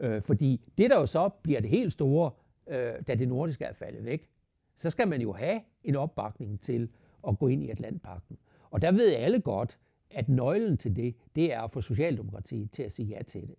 [0.00, 2.30] Øh, fordi det, der jo så bliver det helt store,
[2.66, 4.28] øh, da det nordiske er faldet væk,
[4.76, 6.88] så skal man jo have en opbakning til
[7.28, 8.38] at gå ind i Atlantpakten.
[8.70, 9.78] Og der ved alle godt,
[10.10, 13.54] at nøglen til det, det er at få Socialdemokratiet til at sige ja til det.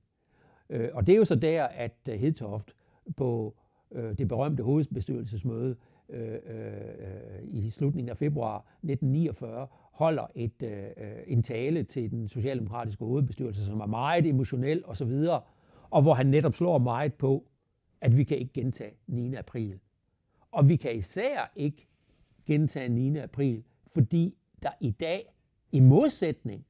[0.70, 2.76] Øh, og det er jo så der, at øh, Hedtoft
[3.18, 3.56] på
[3.92, 5.76] øh, det berømte hovedbestyrelsesmøde
[6.10, 12.12] øh, øh, øh i slutningen af februar 1949 holder et, øh, øh, en tale til
[12.12, 15.28] den socialdemokratiske hovedbestyrelse, som er meget emotionel osv.,
[15.90, 17.48] og hvor han netop slår meget på,
[18.02, 19.36] at vi kan ikke gentage 9.
[19.36, 19.80] april.
[20.52, 21.88] Og vi kan især ikke
[22.46, 23.18] gentage 9.
[23.18, 25.34] april, fordi der i dag,
[25.72, 26.66] i modsætning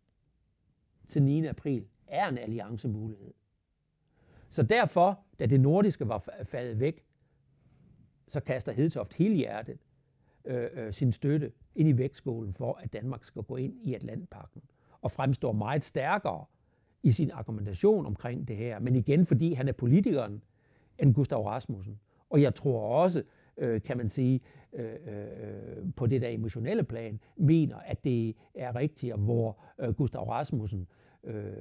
[1.10, 1.46] til 9.
[1.46, 3.34] april, er en alliancemulighed.
[4.50, 7.04] Så derfor, da det nordiske var faldet væk,
[8.28, 9.78] så kaster Hedtoft hele hjertet
[10.46, 14.62] øh, øh, sin støtte ind i vægtskålen for, at Danmark skal gå ind i Atlantpakken,
[15.02, 16.46] og fremstår meget stærkere
[17.04, 18.80] i sin argumentation omkring det her.
[18.80, 20.44] Men igen, fordi han er politikeren,
[20.99, 21.99] end Gustav Rasmussen.
[22.29, 23.23] Og jeg tror også,
[23.57, 24.41] øh, kan man sige,
[24.73, 30.23] øh, øh, på det der emotionelle plan, mener, at det er rigtigt, hvor øh, Gustav
[30.23, 30.88] Rasmussen,
[31.23, 31.53] øh,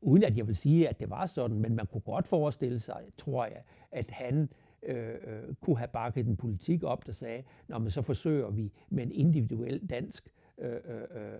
[0.00, 3.02] uden at jeg vil sige, at det var sådan, men man kunne godt forestille sig,
[3.16, 3.62] tror jeg,
[3.92, 4.48] at han
[4.82, 8.72] øh, øh kunne have bakket en politik op, der sagde, når man så forsøger vi
[8.88, 11.32] med en individuel dansk øh, øh, øh,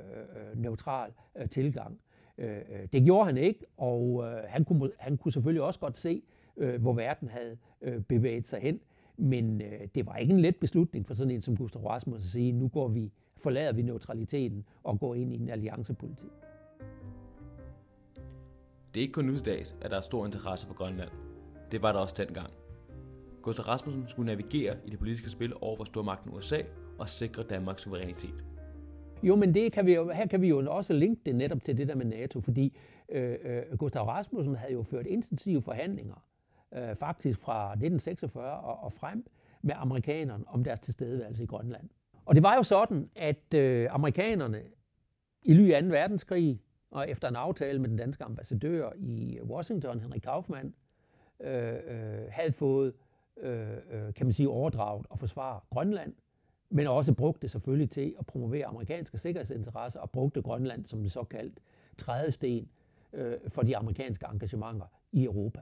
[0.52, 2.00] øh neutral øh, tilgang.
[2.38, 5.96] Øh, øh, det gjorde han ikke, og øh, han, kunne, han kunne selvfølgelig også godt
[5.96, 6.22] se,
[6.56, 8.80] øh, hvor verden havde øh, bevæget sig hen.
[9.16, 12.30] Men øh, det var ikke en let beslutning for sådan en som Gustav Rasmussen at
[12.30, 16.30] sige, nu går vi, forlader vi neutraliteten og går ind i en alliancepolitik.
[18.94, 21.10] Det er ikke kun nu til dags, at der er stor interesse for Grønland.
[21.72, 22.50] Det var der også dengang.
[23.42, 26.58] Gustav Rasmussen skulle navigere i det politiske spil over for stormagten USA
[26.98, 28.44] og sikre Danmarks suverænitet.
[29.22, 31.76] Jo, men det kan vi jo, her kan vi jo også linke det netop til
[31.76, 32.76] det der med NATO, fordi
[33.08, 36.25] øh, øh, Gustav Rasmussen havde jo ført intensive forhandlinger
[36.76, 39.26] øh, faktisk fra 1946 og, og frem
[39.62, 41.88] med amerikanerne om deres tilstedeværelse i Grønland.
[42.24, 44.62] Og det var jo sådan, at øh, amerikanerne
[45.42, 45.88] i ly af 2.
[45.88, 46.60] verdenskrig
[46.90, 50.74] og efter en aftale med den danske ambassadør i Washington, Henrik Kaufmann,
[51.40, 52.94] øh, øh, havde fået,
[53.36, 56.14] øh, øh kan man sige, overdraget og forsvare Grønland,
[56.70, 61.08] men også brugte det selvfølgelig til at promovere amerikanske sikkerhedsinteresser og brugte Grønland som en
[61.08, 61.60] såkaldt
[61.98, 62.68] trædesten
[63.12, 65.60] øh, for de amerikanske engagementer i Europa.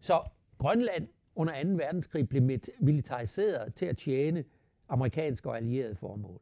[0.00, 0.22] Så
[0.62, 1.68] Grønland under 2.
[1.68, 4.44] verdenskrig blev militariseret til at tjene
[4.88, 6.40] amerikanske og allierede formål.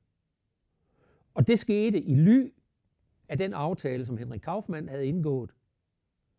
[1.35, 2.52] Og det skete i ly
[3.28, 5.50] af den aftale, som Henrik Kaufmann havde indgået.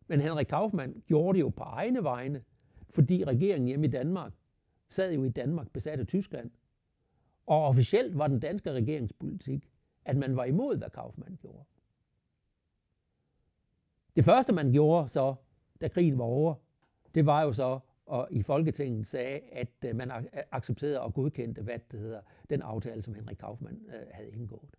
[0.06, 2.44] Men Henrik Kaufmann gjorde det jo på egne vegne,
[2.90, 4.32] fordi regeringen hjemme i Danmark
[4.88, 6.50] sad jo i Danmark besat af Tyskland.
[7.46, 9.70] Og officielt var den danske regeringspolitik,
[10.04, 11.64] at man var imod, hvad Kaufmann gjorde.
[14.16, 15.34] Det første, man gjorde så,
[15.80, 16.54] da krigen var over,
[17.14, 20.22] det var jo så, og i Folketinget sagde, at øh, man øh,
[20.52, 22.20] accepterede og godkendte, hvad det hedder,
[22.50, 24.76] den aftale, som Henrik Kaufmann øh, havde indgået.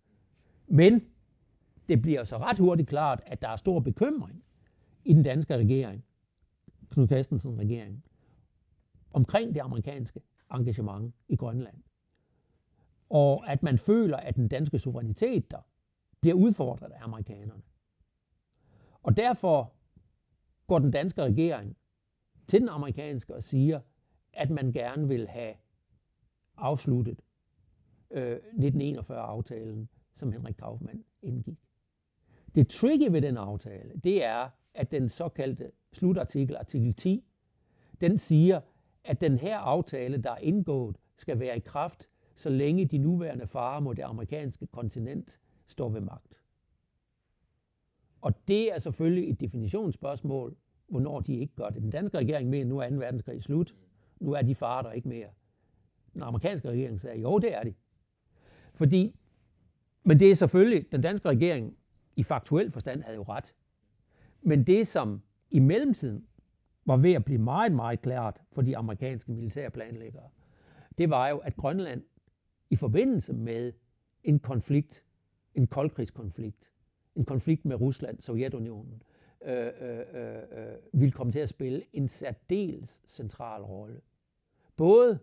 [0.66, 1.04] Men
[1.88, 4.44] det bliver så ret hurtigt klart, at der er stor bekymring
[5.04, 6.04] i den danske regering,
[6.90, 8.04] Knud Christensen regering,
[9.10, 10.20] omkring det amerikanske
[10.54, 11.76] engagement i Grønland.
[13.08, 15.58] Og at man føler, at den danske suverænitet der
[16.20, 17.62] bliver udfordret af amerikanerne.
[19.02, 19.72] Og derfor
[20.66, 21.76] går den danske regering
[22.46, 23.80] til den amerikanske og siger,
[24.32, 25.54] at man gerne vil have
[26.56, 27.20] afsluttet
[28.10, 31.58] øh, 1941-aftalen, som Henrik Kaufmann indgik.
[32.54, 37.24] Det tricky ved den aftale, det er, at den såkaldte slutartikel, artikel 10,
[38.00, 38.60] den siger,
[39.04, 43.46] at den her aftale, der er indgået, skal være i kraft, så længe de nuværende
[43.46, 46.40] farer mod det amerikanske kontinent står ved magt.
[48.20, 50.56] Og det er selvfølgelig et definitionsspørgsmål,
[50.88, 51.82] hvornår de ikke gør det.
[51.82, 52.96] Den danske regering mener, nu er 2.
[52.96, 53.74] verdenskrig slut.
[54.20, 55.28] Nu er de farer der ikke mere.
[56.14, 57.74] Den amerikanske regering sagde, jo, det er de.
[58.74, 59.16] Fordi,
[60.02, 61.76] men det er selvfølgelig, den danske regering
[62.16, 63.54] i faktuel forstand havde jo ret.
[64.42, 66.26] Men det, som i mellemtiden
[66.86, 70.28] var ved at blive meget, meget klart for de amerikanske militærplanlæggere,
[70.98, 72.02] det var jo, at Grønland
[72.70, 73.72] i forbindelse med
[74.24, 75.04] en konflikt,
[75.54, 76.72] en koldkrigskonflikt,
[77.14, 79.02] en konflikt med Rusland, Sovjetunionen,
[79.44, 84.00] øh, øh, øh, øh, ville komme til at spille en særdeles central rolle.
[84.76, 85.18] Både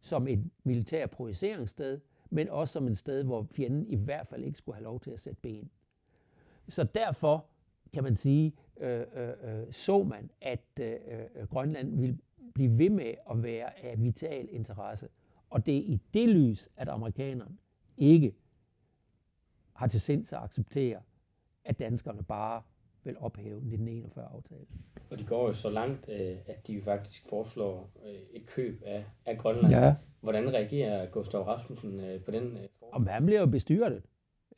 [0.00, 4.58] som et militær projiceringssted, men også som et sted, hvor fjenden i hvert fald ikke
[4.58, 5.70] skulle have lov til at sætte ben.
[6.68, 7.46] Så derfor
[7.92, 10.96] kan man sige, øh, øh, øh så man, at øh,
[11.36, 12.18] øh Grønland ville
[12.54, 15.08] blive ved med at være af vital interesse.
[15.50, 17.56] Og det er i det lys, at amerikanerne
[17.96, 18.34] ikke
[19.74, 21.02] har til sinds at acceptere,
[21.64, 22.62] at danskerne bare
[23.04, 24.66] vil ophæve 1941-aftalen.
[25.10, 29.04] Og de går jo så langt, øh, at de faktisk foreslår øh, et køb af,
[29.26, 29.74] af Grønland.
[29.74, 29.94] Ja.
[30.20, 32.56] Hvordan reagerer Gustav Rasmussen på den?
[32.92, 34.02] Om han bliver jo bestyrtet.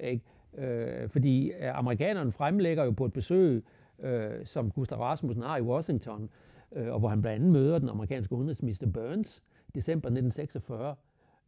[0.01, 0.25] Ikke?
[0.59, 3.65] Øh, fordi amerikanerne fremlægger jo på et besøg,
[3.99, 6.31] øh, som Gustav Rasmussen har i Washington,
[6.73, 10.95] øh, og hvor han blandt andet møder den amerikanske udenrigsminister Burns i december 1946,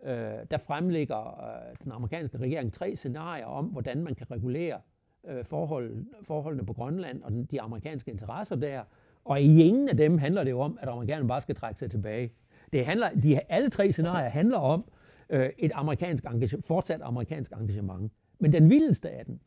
[0.05, 0.11] øh,
[0.51, 4.81] der fremlægger øh, den amerikanske regering tre scenarier om, hvordan man kan regulere
[5.27, 8.83] øh, forhold, forholdene på Grønland og den, de amerikanske interesser der.
[9.25, 11.91] Og i ingen af dem handler det jo om, at amerikanerne bare skal trække sig
[11.91, 12.33] tilbage.
[12.73, 14.85] Det handler, de, alle tre scenarier handler om
[15.31, 18.13] øh, et amerikansk engagement, fortsat amerikansk engagement.
[18.39, 19.41] Men den vildeste af dem,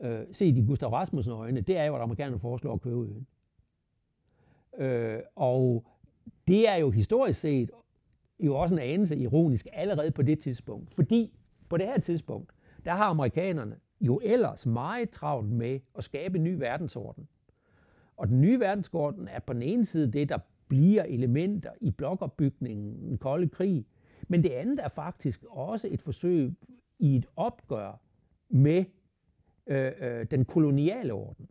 [0.00, 3.26] øh, set i Gustav Rasmussen øjne, det er jo, at amerikanerne foreslår at købe øen.
[4.78, 5.84] Øh, og
[6.48, 7.70] det er jo historisk set
[8.40, 10.94] jo også en anelse ironisk allerede på det tidspunkt.
[10.94, 11.32] Fordi
[11.68, 12.52] på det her tidspunkt,
[12.84, 17.28] der har amerikanerne jo ellers meget travlt med at skabe en ny verdensorden.
[18.16, 20.38] Og den nye verdensorden er på den ene side det, der
[20.68, 23.86] bliver elementer i blokopbygningen, den kolde krig.
[24.28, 26.54] Men det andet er faktisk også et forsøg
[26.98, 28.00] i et opgør
[28.48, 28.84] med
[29.66, 31.48] øh, øh, den koloniale orden.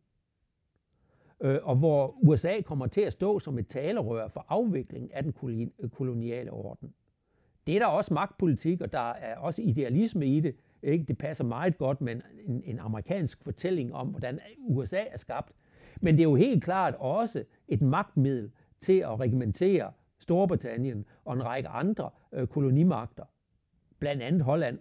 [1.42, 5.34] Øh, og hvor USA kommer til at stå som et talerør for afvikling af den
[5.92, 6.94] koloniale orden.
[7.68, 10.56] Det er der også magtpolitik, og der er også idealisme i det.
[10.84, 11.04] Ikke?
[11.04, 15.52] Det passer meget godt med en, en amerikansk fortælling om, hvordan USA er skabt.
[16.02, 18.52] Men det er jo helt klart også et magtmiddel
[18.82, 23.24] til at regimentere Storbritannien og en række andre øh, kolonimagter.
[24.00, 24.80] Blandt andet Holland.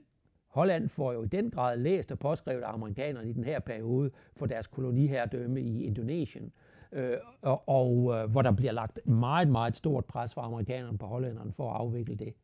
[0.49, 4.11] Holland får jo i den grad læst og påskrevet af amerikanerne i den her periode
[4.37, 6.53] for deres koloniherredømme i Indonesien.
[6.93, 11.07] Øh, og og øh, hvor der bliver lagt meget, meget stort pres fra amerikanerne på
[11.07, 12.35] hollænderne for at afvikle det.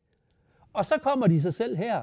[0.73, 2.03] Og så kommer de sig selv her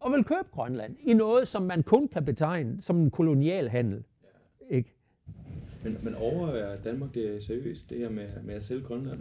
[0.00, 4.04] og vil købe Grønland i noget, som man kun kan betegne som en kolonial handel.
[4.70, 4.94] Ikke?
[5.84, 9.20] Men, men overvejer Danmark det seriøst, det her med, med at sælge Grønland?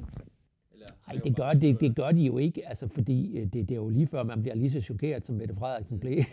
[1.08, 3.76] Nej, det gør, det, det gør de jo ikke, altså, fordi øh, det, det er
[3.76, 6.24] jo lige før, man bliver lige så chokeret, som Mette Frederiksen blev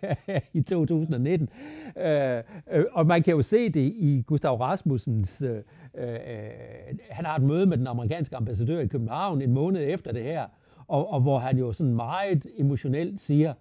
[0.54, 1.48] i 2019.
[1.96, 2.42] Øh,
[2.72, 5.42] øh, og man kan jo se det i Gustav Rasmussens...
[5.42, 5.56] Øh,
[5.94, 6.04] øh,
[7.10, 10.46] han har et møde med den amerikanske ambassadør i København en måned efter det her,
[10.86, 13.54] og, og hvor han jo sådan meget emotionelt siger,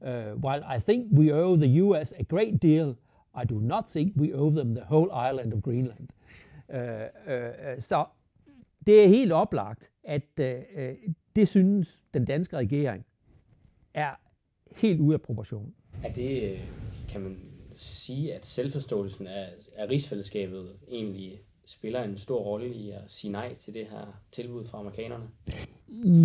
[0.00, 0.08] uh,
[0.44, 2.94] while I think we owe the US a great deal,
[3.42, 6.08] I do not think we owe them the whole island of Greenland.
[6.68, 8.04] Uh, uh, så
[8.86, 10.46] det er helt oplagt, at uh,
[11.36, 13.06] det synes den danske regering
[13.94, 14.10] er
[14.76, 15.74] helt ude af proportion.
[16.04, 16.58] Er det,
[17.08, 17.38] kan man
[17.76, 23.54] sige, at selvforståelsen af, af rigsfællesskabet egentlig spiller en stor rolle i at sige nej
[23.54, 25.24] til det her tilbud fra amerikanerne?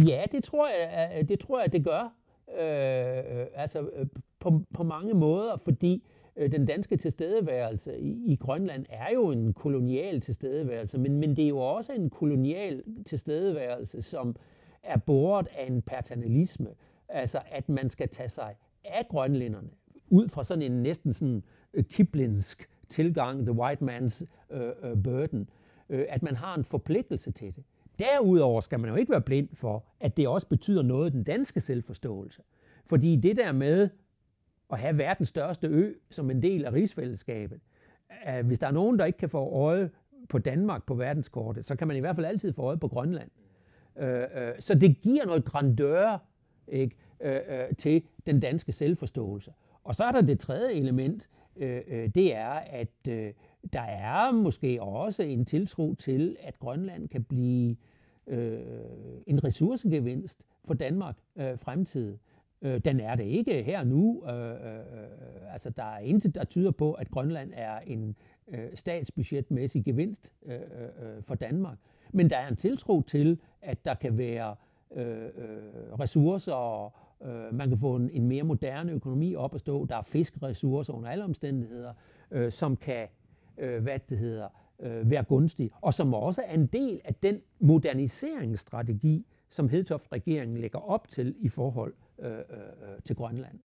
[0.07, 2.13] Ja, det tror jeg, det, tror jeg, det gør.
[2.59, 4.05] Øh, øh, altså øh,
[4.39, 6.03] på, på mange måder, fordi
[6.35, 11.43] øh, den danske tilstedeværelse i, i Grønland er jo en kolonial tilstedeværelse, men, men det
[11.43, 14.35] er jo også en kolonial tilstedeværelse, som
[14.83, 16.69] er båret af en paternalisme.
[17.09, 19.69] Altså, at man skal tage sig af grønlænderne,
[20.09, 21.43] ud fra sådan en næsten sådan
[21.73, 25.49] øh, kiblinsk tilgang, the white man's uh, uh, burden,
[25.89, 27.63] uh, at man har en forpligtelse til det.
[28.01, 31.61] Derudover skal man jo ikke være blind for, at det også betyder noget den danske
[31.61, 32.41] selvforståelse.
[32.85, 33.89] Fordi det der med
[34.71, 37.59] at have verdens største ø som en del af rigsfællesskabet,
[38.27, 39.89] øh, hvis der er nogen, der ikke kan få øje
[40.29, 43.29] på Danmark på verdenskortet, så kan man i hvert fald altid få øje på Grønland.
[43.99, 46.23] Øh, øh, så det giver noget grandeur
[46.67, 46.95] ikke,
[47.77, 49.53] til den danske selvforståelse.
[49.83, 51.29] Og så er der det tredje element,
[52.15, 53.05] det er, at
[53.73, 57.75] der er måske også en tiltro til, at Grønland kan blive øh,
[58.31, 58.59] Øh,
[59.27, 62.17] en ressourcegevinst for Danmark øh, fremtid.
[62.61, 64.23] Øh, den er det ikke her nu.
[64.27, 68.15] Øh, øh, altså, der er intet, der tyder på, at Grønland er en
[68.47, 71.77] øh, statsbudgetmæssig gevinst øh, øh, øh, for Danmark.
[72.13, 74.55] Men der er en tiltro til, at der kan være
[74.95, 79.59] øh, øh, ressourcer, og øh, man kan få en, en mere moderne økonomi op at
[79.59, 79.85] stå.
[79.85, 81.93] Der er fiskeressourcer under alle omstændigheder,
[82.31, 83.07] øh, som kan
[83.57, 84.47] øh, hvad det hedder,
[84.81, 90.79] øh, være gunstig, og som også er en del af den moderniseringsstrategi, som Hedtoft-regeringen lægger
[90.79, 92.41] op til i forhold øh, øh,
[93.05, 93.59] til Grønland.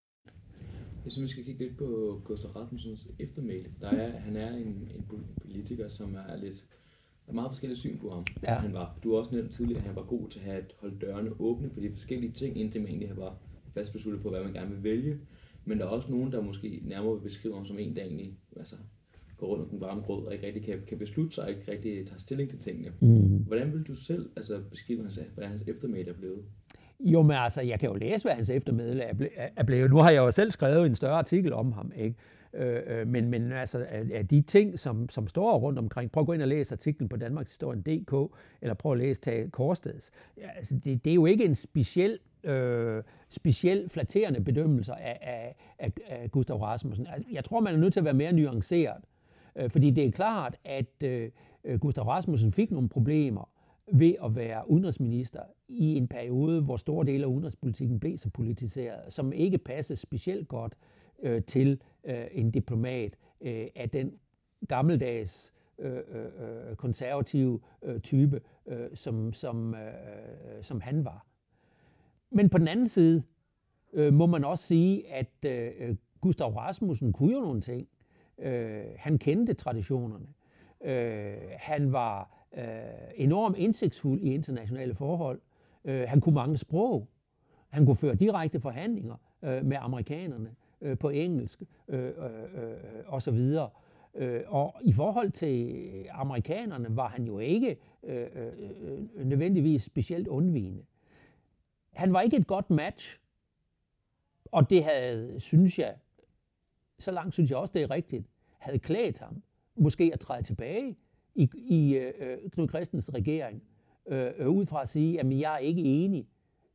[1.05, 3.71] Jeg synes, vi skal kigge lidt på Gustav Rasmussens eftermæle.
[3.81, 5.05] Der er, han er en, en
[5.43, 6.65] politiker, som er lidt
[7.27, 8.25] der er meget forskellige syn på ham.
[8.43, 8.55] Ja.
[8.55, 10.99] Han var, du har også nævnt tidligere, at han var god til at have holde
[11.01, 13.39] dørene åbne for de forskellige ting, indtil man egentlig var
[13.75, 15.19] fast besluttet på, hvad man gerne vil vælge.
[15.65, 18.39] Men der er også nogen, der måske nærmere vil beskrive ham som en, der egentlig
[18.57, 18.77] altså,
[19.37, 21.73] går rundt om den varme grød og ikke rigtig kan, kan beslutte sig og ikke
[21.73, 22.93] rigtig tager stilling til tingene.
[23.01, 23.45] Mm.
[23.47, 26.43] Hvordan vil du selv altså, beskrive hans, hvordan hans eftermæle er blevet?
[27.01, 29.03] Jo, men altså, jeg kan jo læse, hvad hans eftermæle
[29.57, 29.91] er blevet.
[29.91, 32.17] Nu har jeg jo selv skrevet en større artikel om ham, ikke?
[32.55, 36.27] Øh, øh, men, men altså, af de ting, som, som står rundt omkring, prøv at
[36.27, 40.11] gå ind og læse artiklen på Danmarkshistorien.dk, eller prøv at læse Tage Korsteds.
[40.37, 45.57] Ja, altså, det, det er jo ikke en speciel øh, specielt flatterende bedømmelser af, af,
[45.79, 47.07] af, af Gustav Rasmussen.
[47.07, 49.05] Altså, jeg tror, man er nødt til at være mere nuanceret.
[49.57, 51.31] Øh, fordi det er klart, at øh,
[51.65, 53.51] øh, Gustav Rasmussen fik nogle problemer
[53.93, 59.13] ved at være udenrigsminister i en periode, hvor store dele af udenrigspolitikken blev så politiseret,
[59.13, 60.75] som ikke passede specielt godt
[61.23, 64.13] øh, til øh, en diplomat øh, af den
[64.69, 71.27] gammeldags øh, øh, øh konservative øh, type, øh, som, som, øh, som han var.
[72.31, 73.23] Men på den anden side
[73.93, 77.89] øh, må man også sige, at øh, øh Gustav Rasmussen kunne jo nogle ting.
[78.39, 80.27] Øh, han kendte traditionerne.
[80.85, 82.65] Øh, han var øh,
[83.15, 85.41] enormt indsigtsfuld i internationale forhold.
[85.85, 87.09] Øh, han kunne mange sprog.
[87.69, 92.75] Han kunne føre direkte forhandlinger øh, med amerikanerne øh, på engelsk øh, øh, øh,
[93.07, 93.71] og så videre.
[94.15, 98.53] Øh, og i forhold til amerikanerne var han jo ikke øh, øh,
[99.17, 100.83] øh nødvendigvis specielt undvigende.
[101.93, 103.21] Han var ikke et godt match,
[104.53, 105.95] og det havde, synes jeg,
[106.99, 108.27] så langt synes jeg også, det er rigtigt,
[108.59, 109.43] havde klædt ham
[109.77, 110.97] måske at træde tilbage
[111.35, 113.63] i, i øh, Knud Christens regering,
[114.07, 116.29] øh, øh, ud fra at sige, at jeg er ikke enig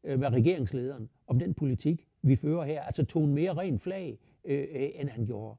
[0.03, 2.81] øh, med regeringslederen om den politik, vi fører her.
[2.81, 5.57] Altså tog en mere ren flag, øh, øh, end han gjorde.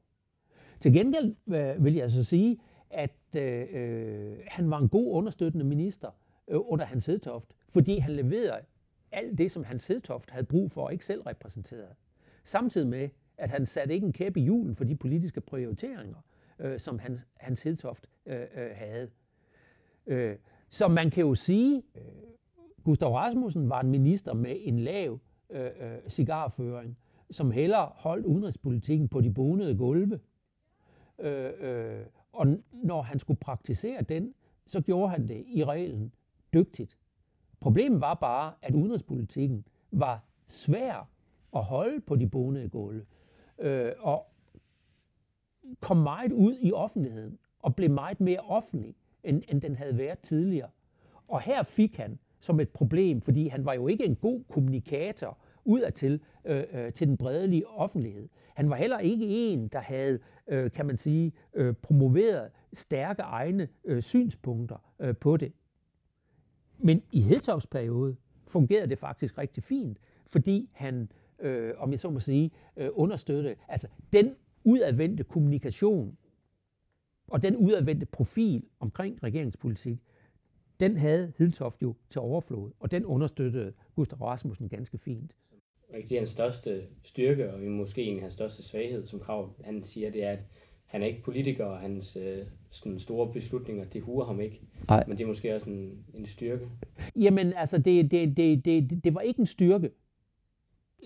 [0.79, 2.59] Til gengæld øh, vil jeg så sige,
[2.89, 6.09] at øh, øh han var en god understøttende minister
[6.47, 8.65] øh, under Hans Hedtoft, fordi han leverede
[9.11, 11.95] alt det, som Hans Hedtoft havde brug for, og ikke selv repræsenteret.
[12.43, 16.17] Samtidig med, at han satte ikke en kæp i hjulen for de politiske prioriteringer,
[16.59, 19.09] øh, som han, Hans Hedtoft øh, øh, havde.
[20.07, 20.35] Øh,
[20.69, 22.01] så man kan jo sige, øh,
[22.83, 25.19] Gustav Rasmussen var en minister med en lav
[25.49, 26.97] øh, øh, cigarføring,
[27.31, 30.19] som heller holdt udenrigspolitikken på de bonede gulve.
[31.19, 34.33] Øh, øh, og når han skulle praktisere den,
[34.65, 36.13] så gjorde han det i reglen
[36.53, 36.97] dygtigt.
[37.59, 41.09] Problemet var bare, at udenrigspolitikken var svær
[41.55, 43.05] at holde på de bonede gulve,
[43.59, 44.25] øh, og
[45.79, 50.19] kom meget ud i offentligheden, og blev meget mere offentlig, end, end den havde været
[50.19, 50.69] tidligere.
[51.27, 55.37] Og her fik han som et problem, fordi han var jo ikke en god kommunikator
[55.65, 58.29] udadtil øh, øh, til den bredelige offentlighed.
[58.55, 63.67] Han var heller ikke en, der havde, øh, kan man sige, øh, promoveret stærke egne
[63.83, 65.53] øh, synspunkter øh, på det.
[66.77, 68.15] Men i Hedtofts periode
[68.47, 69.97] fungerede det faktisk rigtig fint,
[70.27, 76.17] fordi han, øh, om jeg så må sige, øh, understøttede altså den udadvendte kommunikation
[77.27, 79.99] og den udadvendte profil omkring regeringspolitik,
[80.79, 85.31] den havde Hildtoft jo til overflod, og den understøttede Gustav Rasmussen ganske fint.
[85.89, 90.11] At hans største styrke, og måske en af hans største svaghed, som Krav han siger,
[90.11, 90.45] det er, at
[90.85, 94.61] han er ikke politiker, og hans øh, sådan store beslutninger, det huer ham ikke.
[94.87, 95.03] Nej.
[95.07, 96.69] Men det er måske også en, en styrke.
[97.15, 99.89] Jamen, altså, det, det, det, det, det var ikke en styrke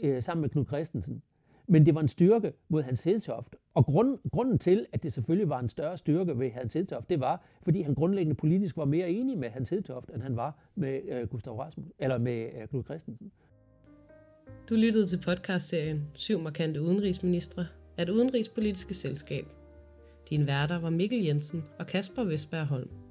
[0.03, 1.21] øh, sammen med Knud Christensen.
[1.67, 3.55] Men det var en styrke mod Hans Hedtoft.
[3.73, 7.19] Og grund, grunden til, at det selvfølgelig var en større styrke ved Hans Hedtoft, det
[7.19, 11.01] var, fordi han grundlæggende politisk var mere enig med Hans Hedtoft, end han var med
[11.09, 13.31] øh, Gustav Rasmus, eller med øh, Knud Christensen.
[14.69, 17.65] Du lyttede til podcastserien Syv markante udenrigsministre
[17.97, 19.45] af det udenrigspolitiske selskab.
[20.29, 23.06] Din værter var Mikkel Jensen og Kasper Vestberg Holm.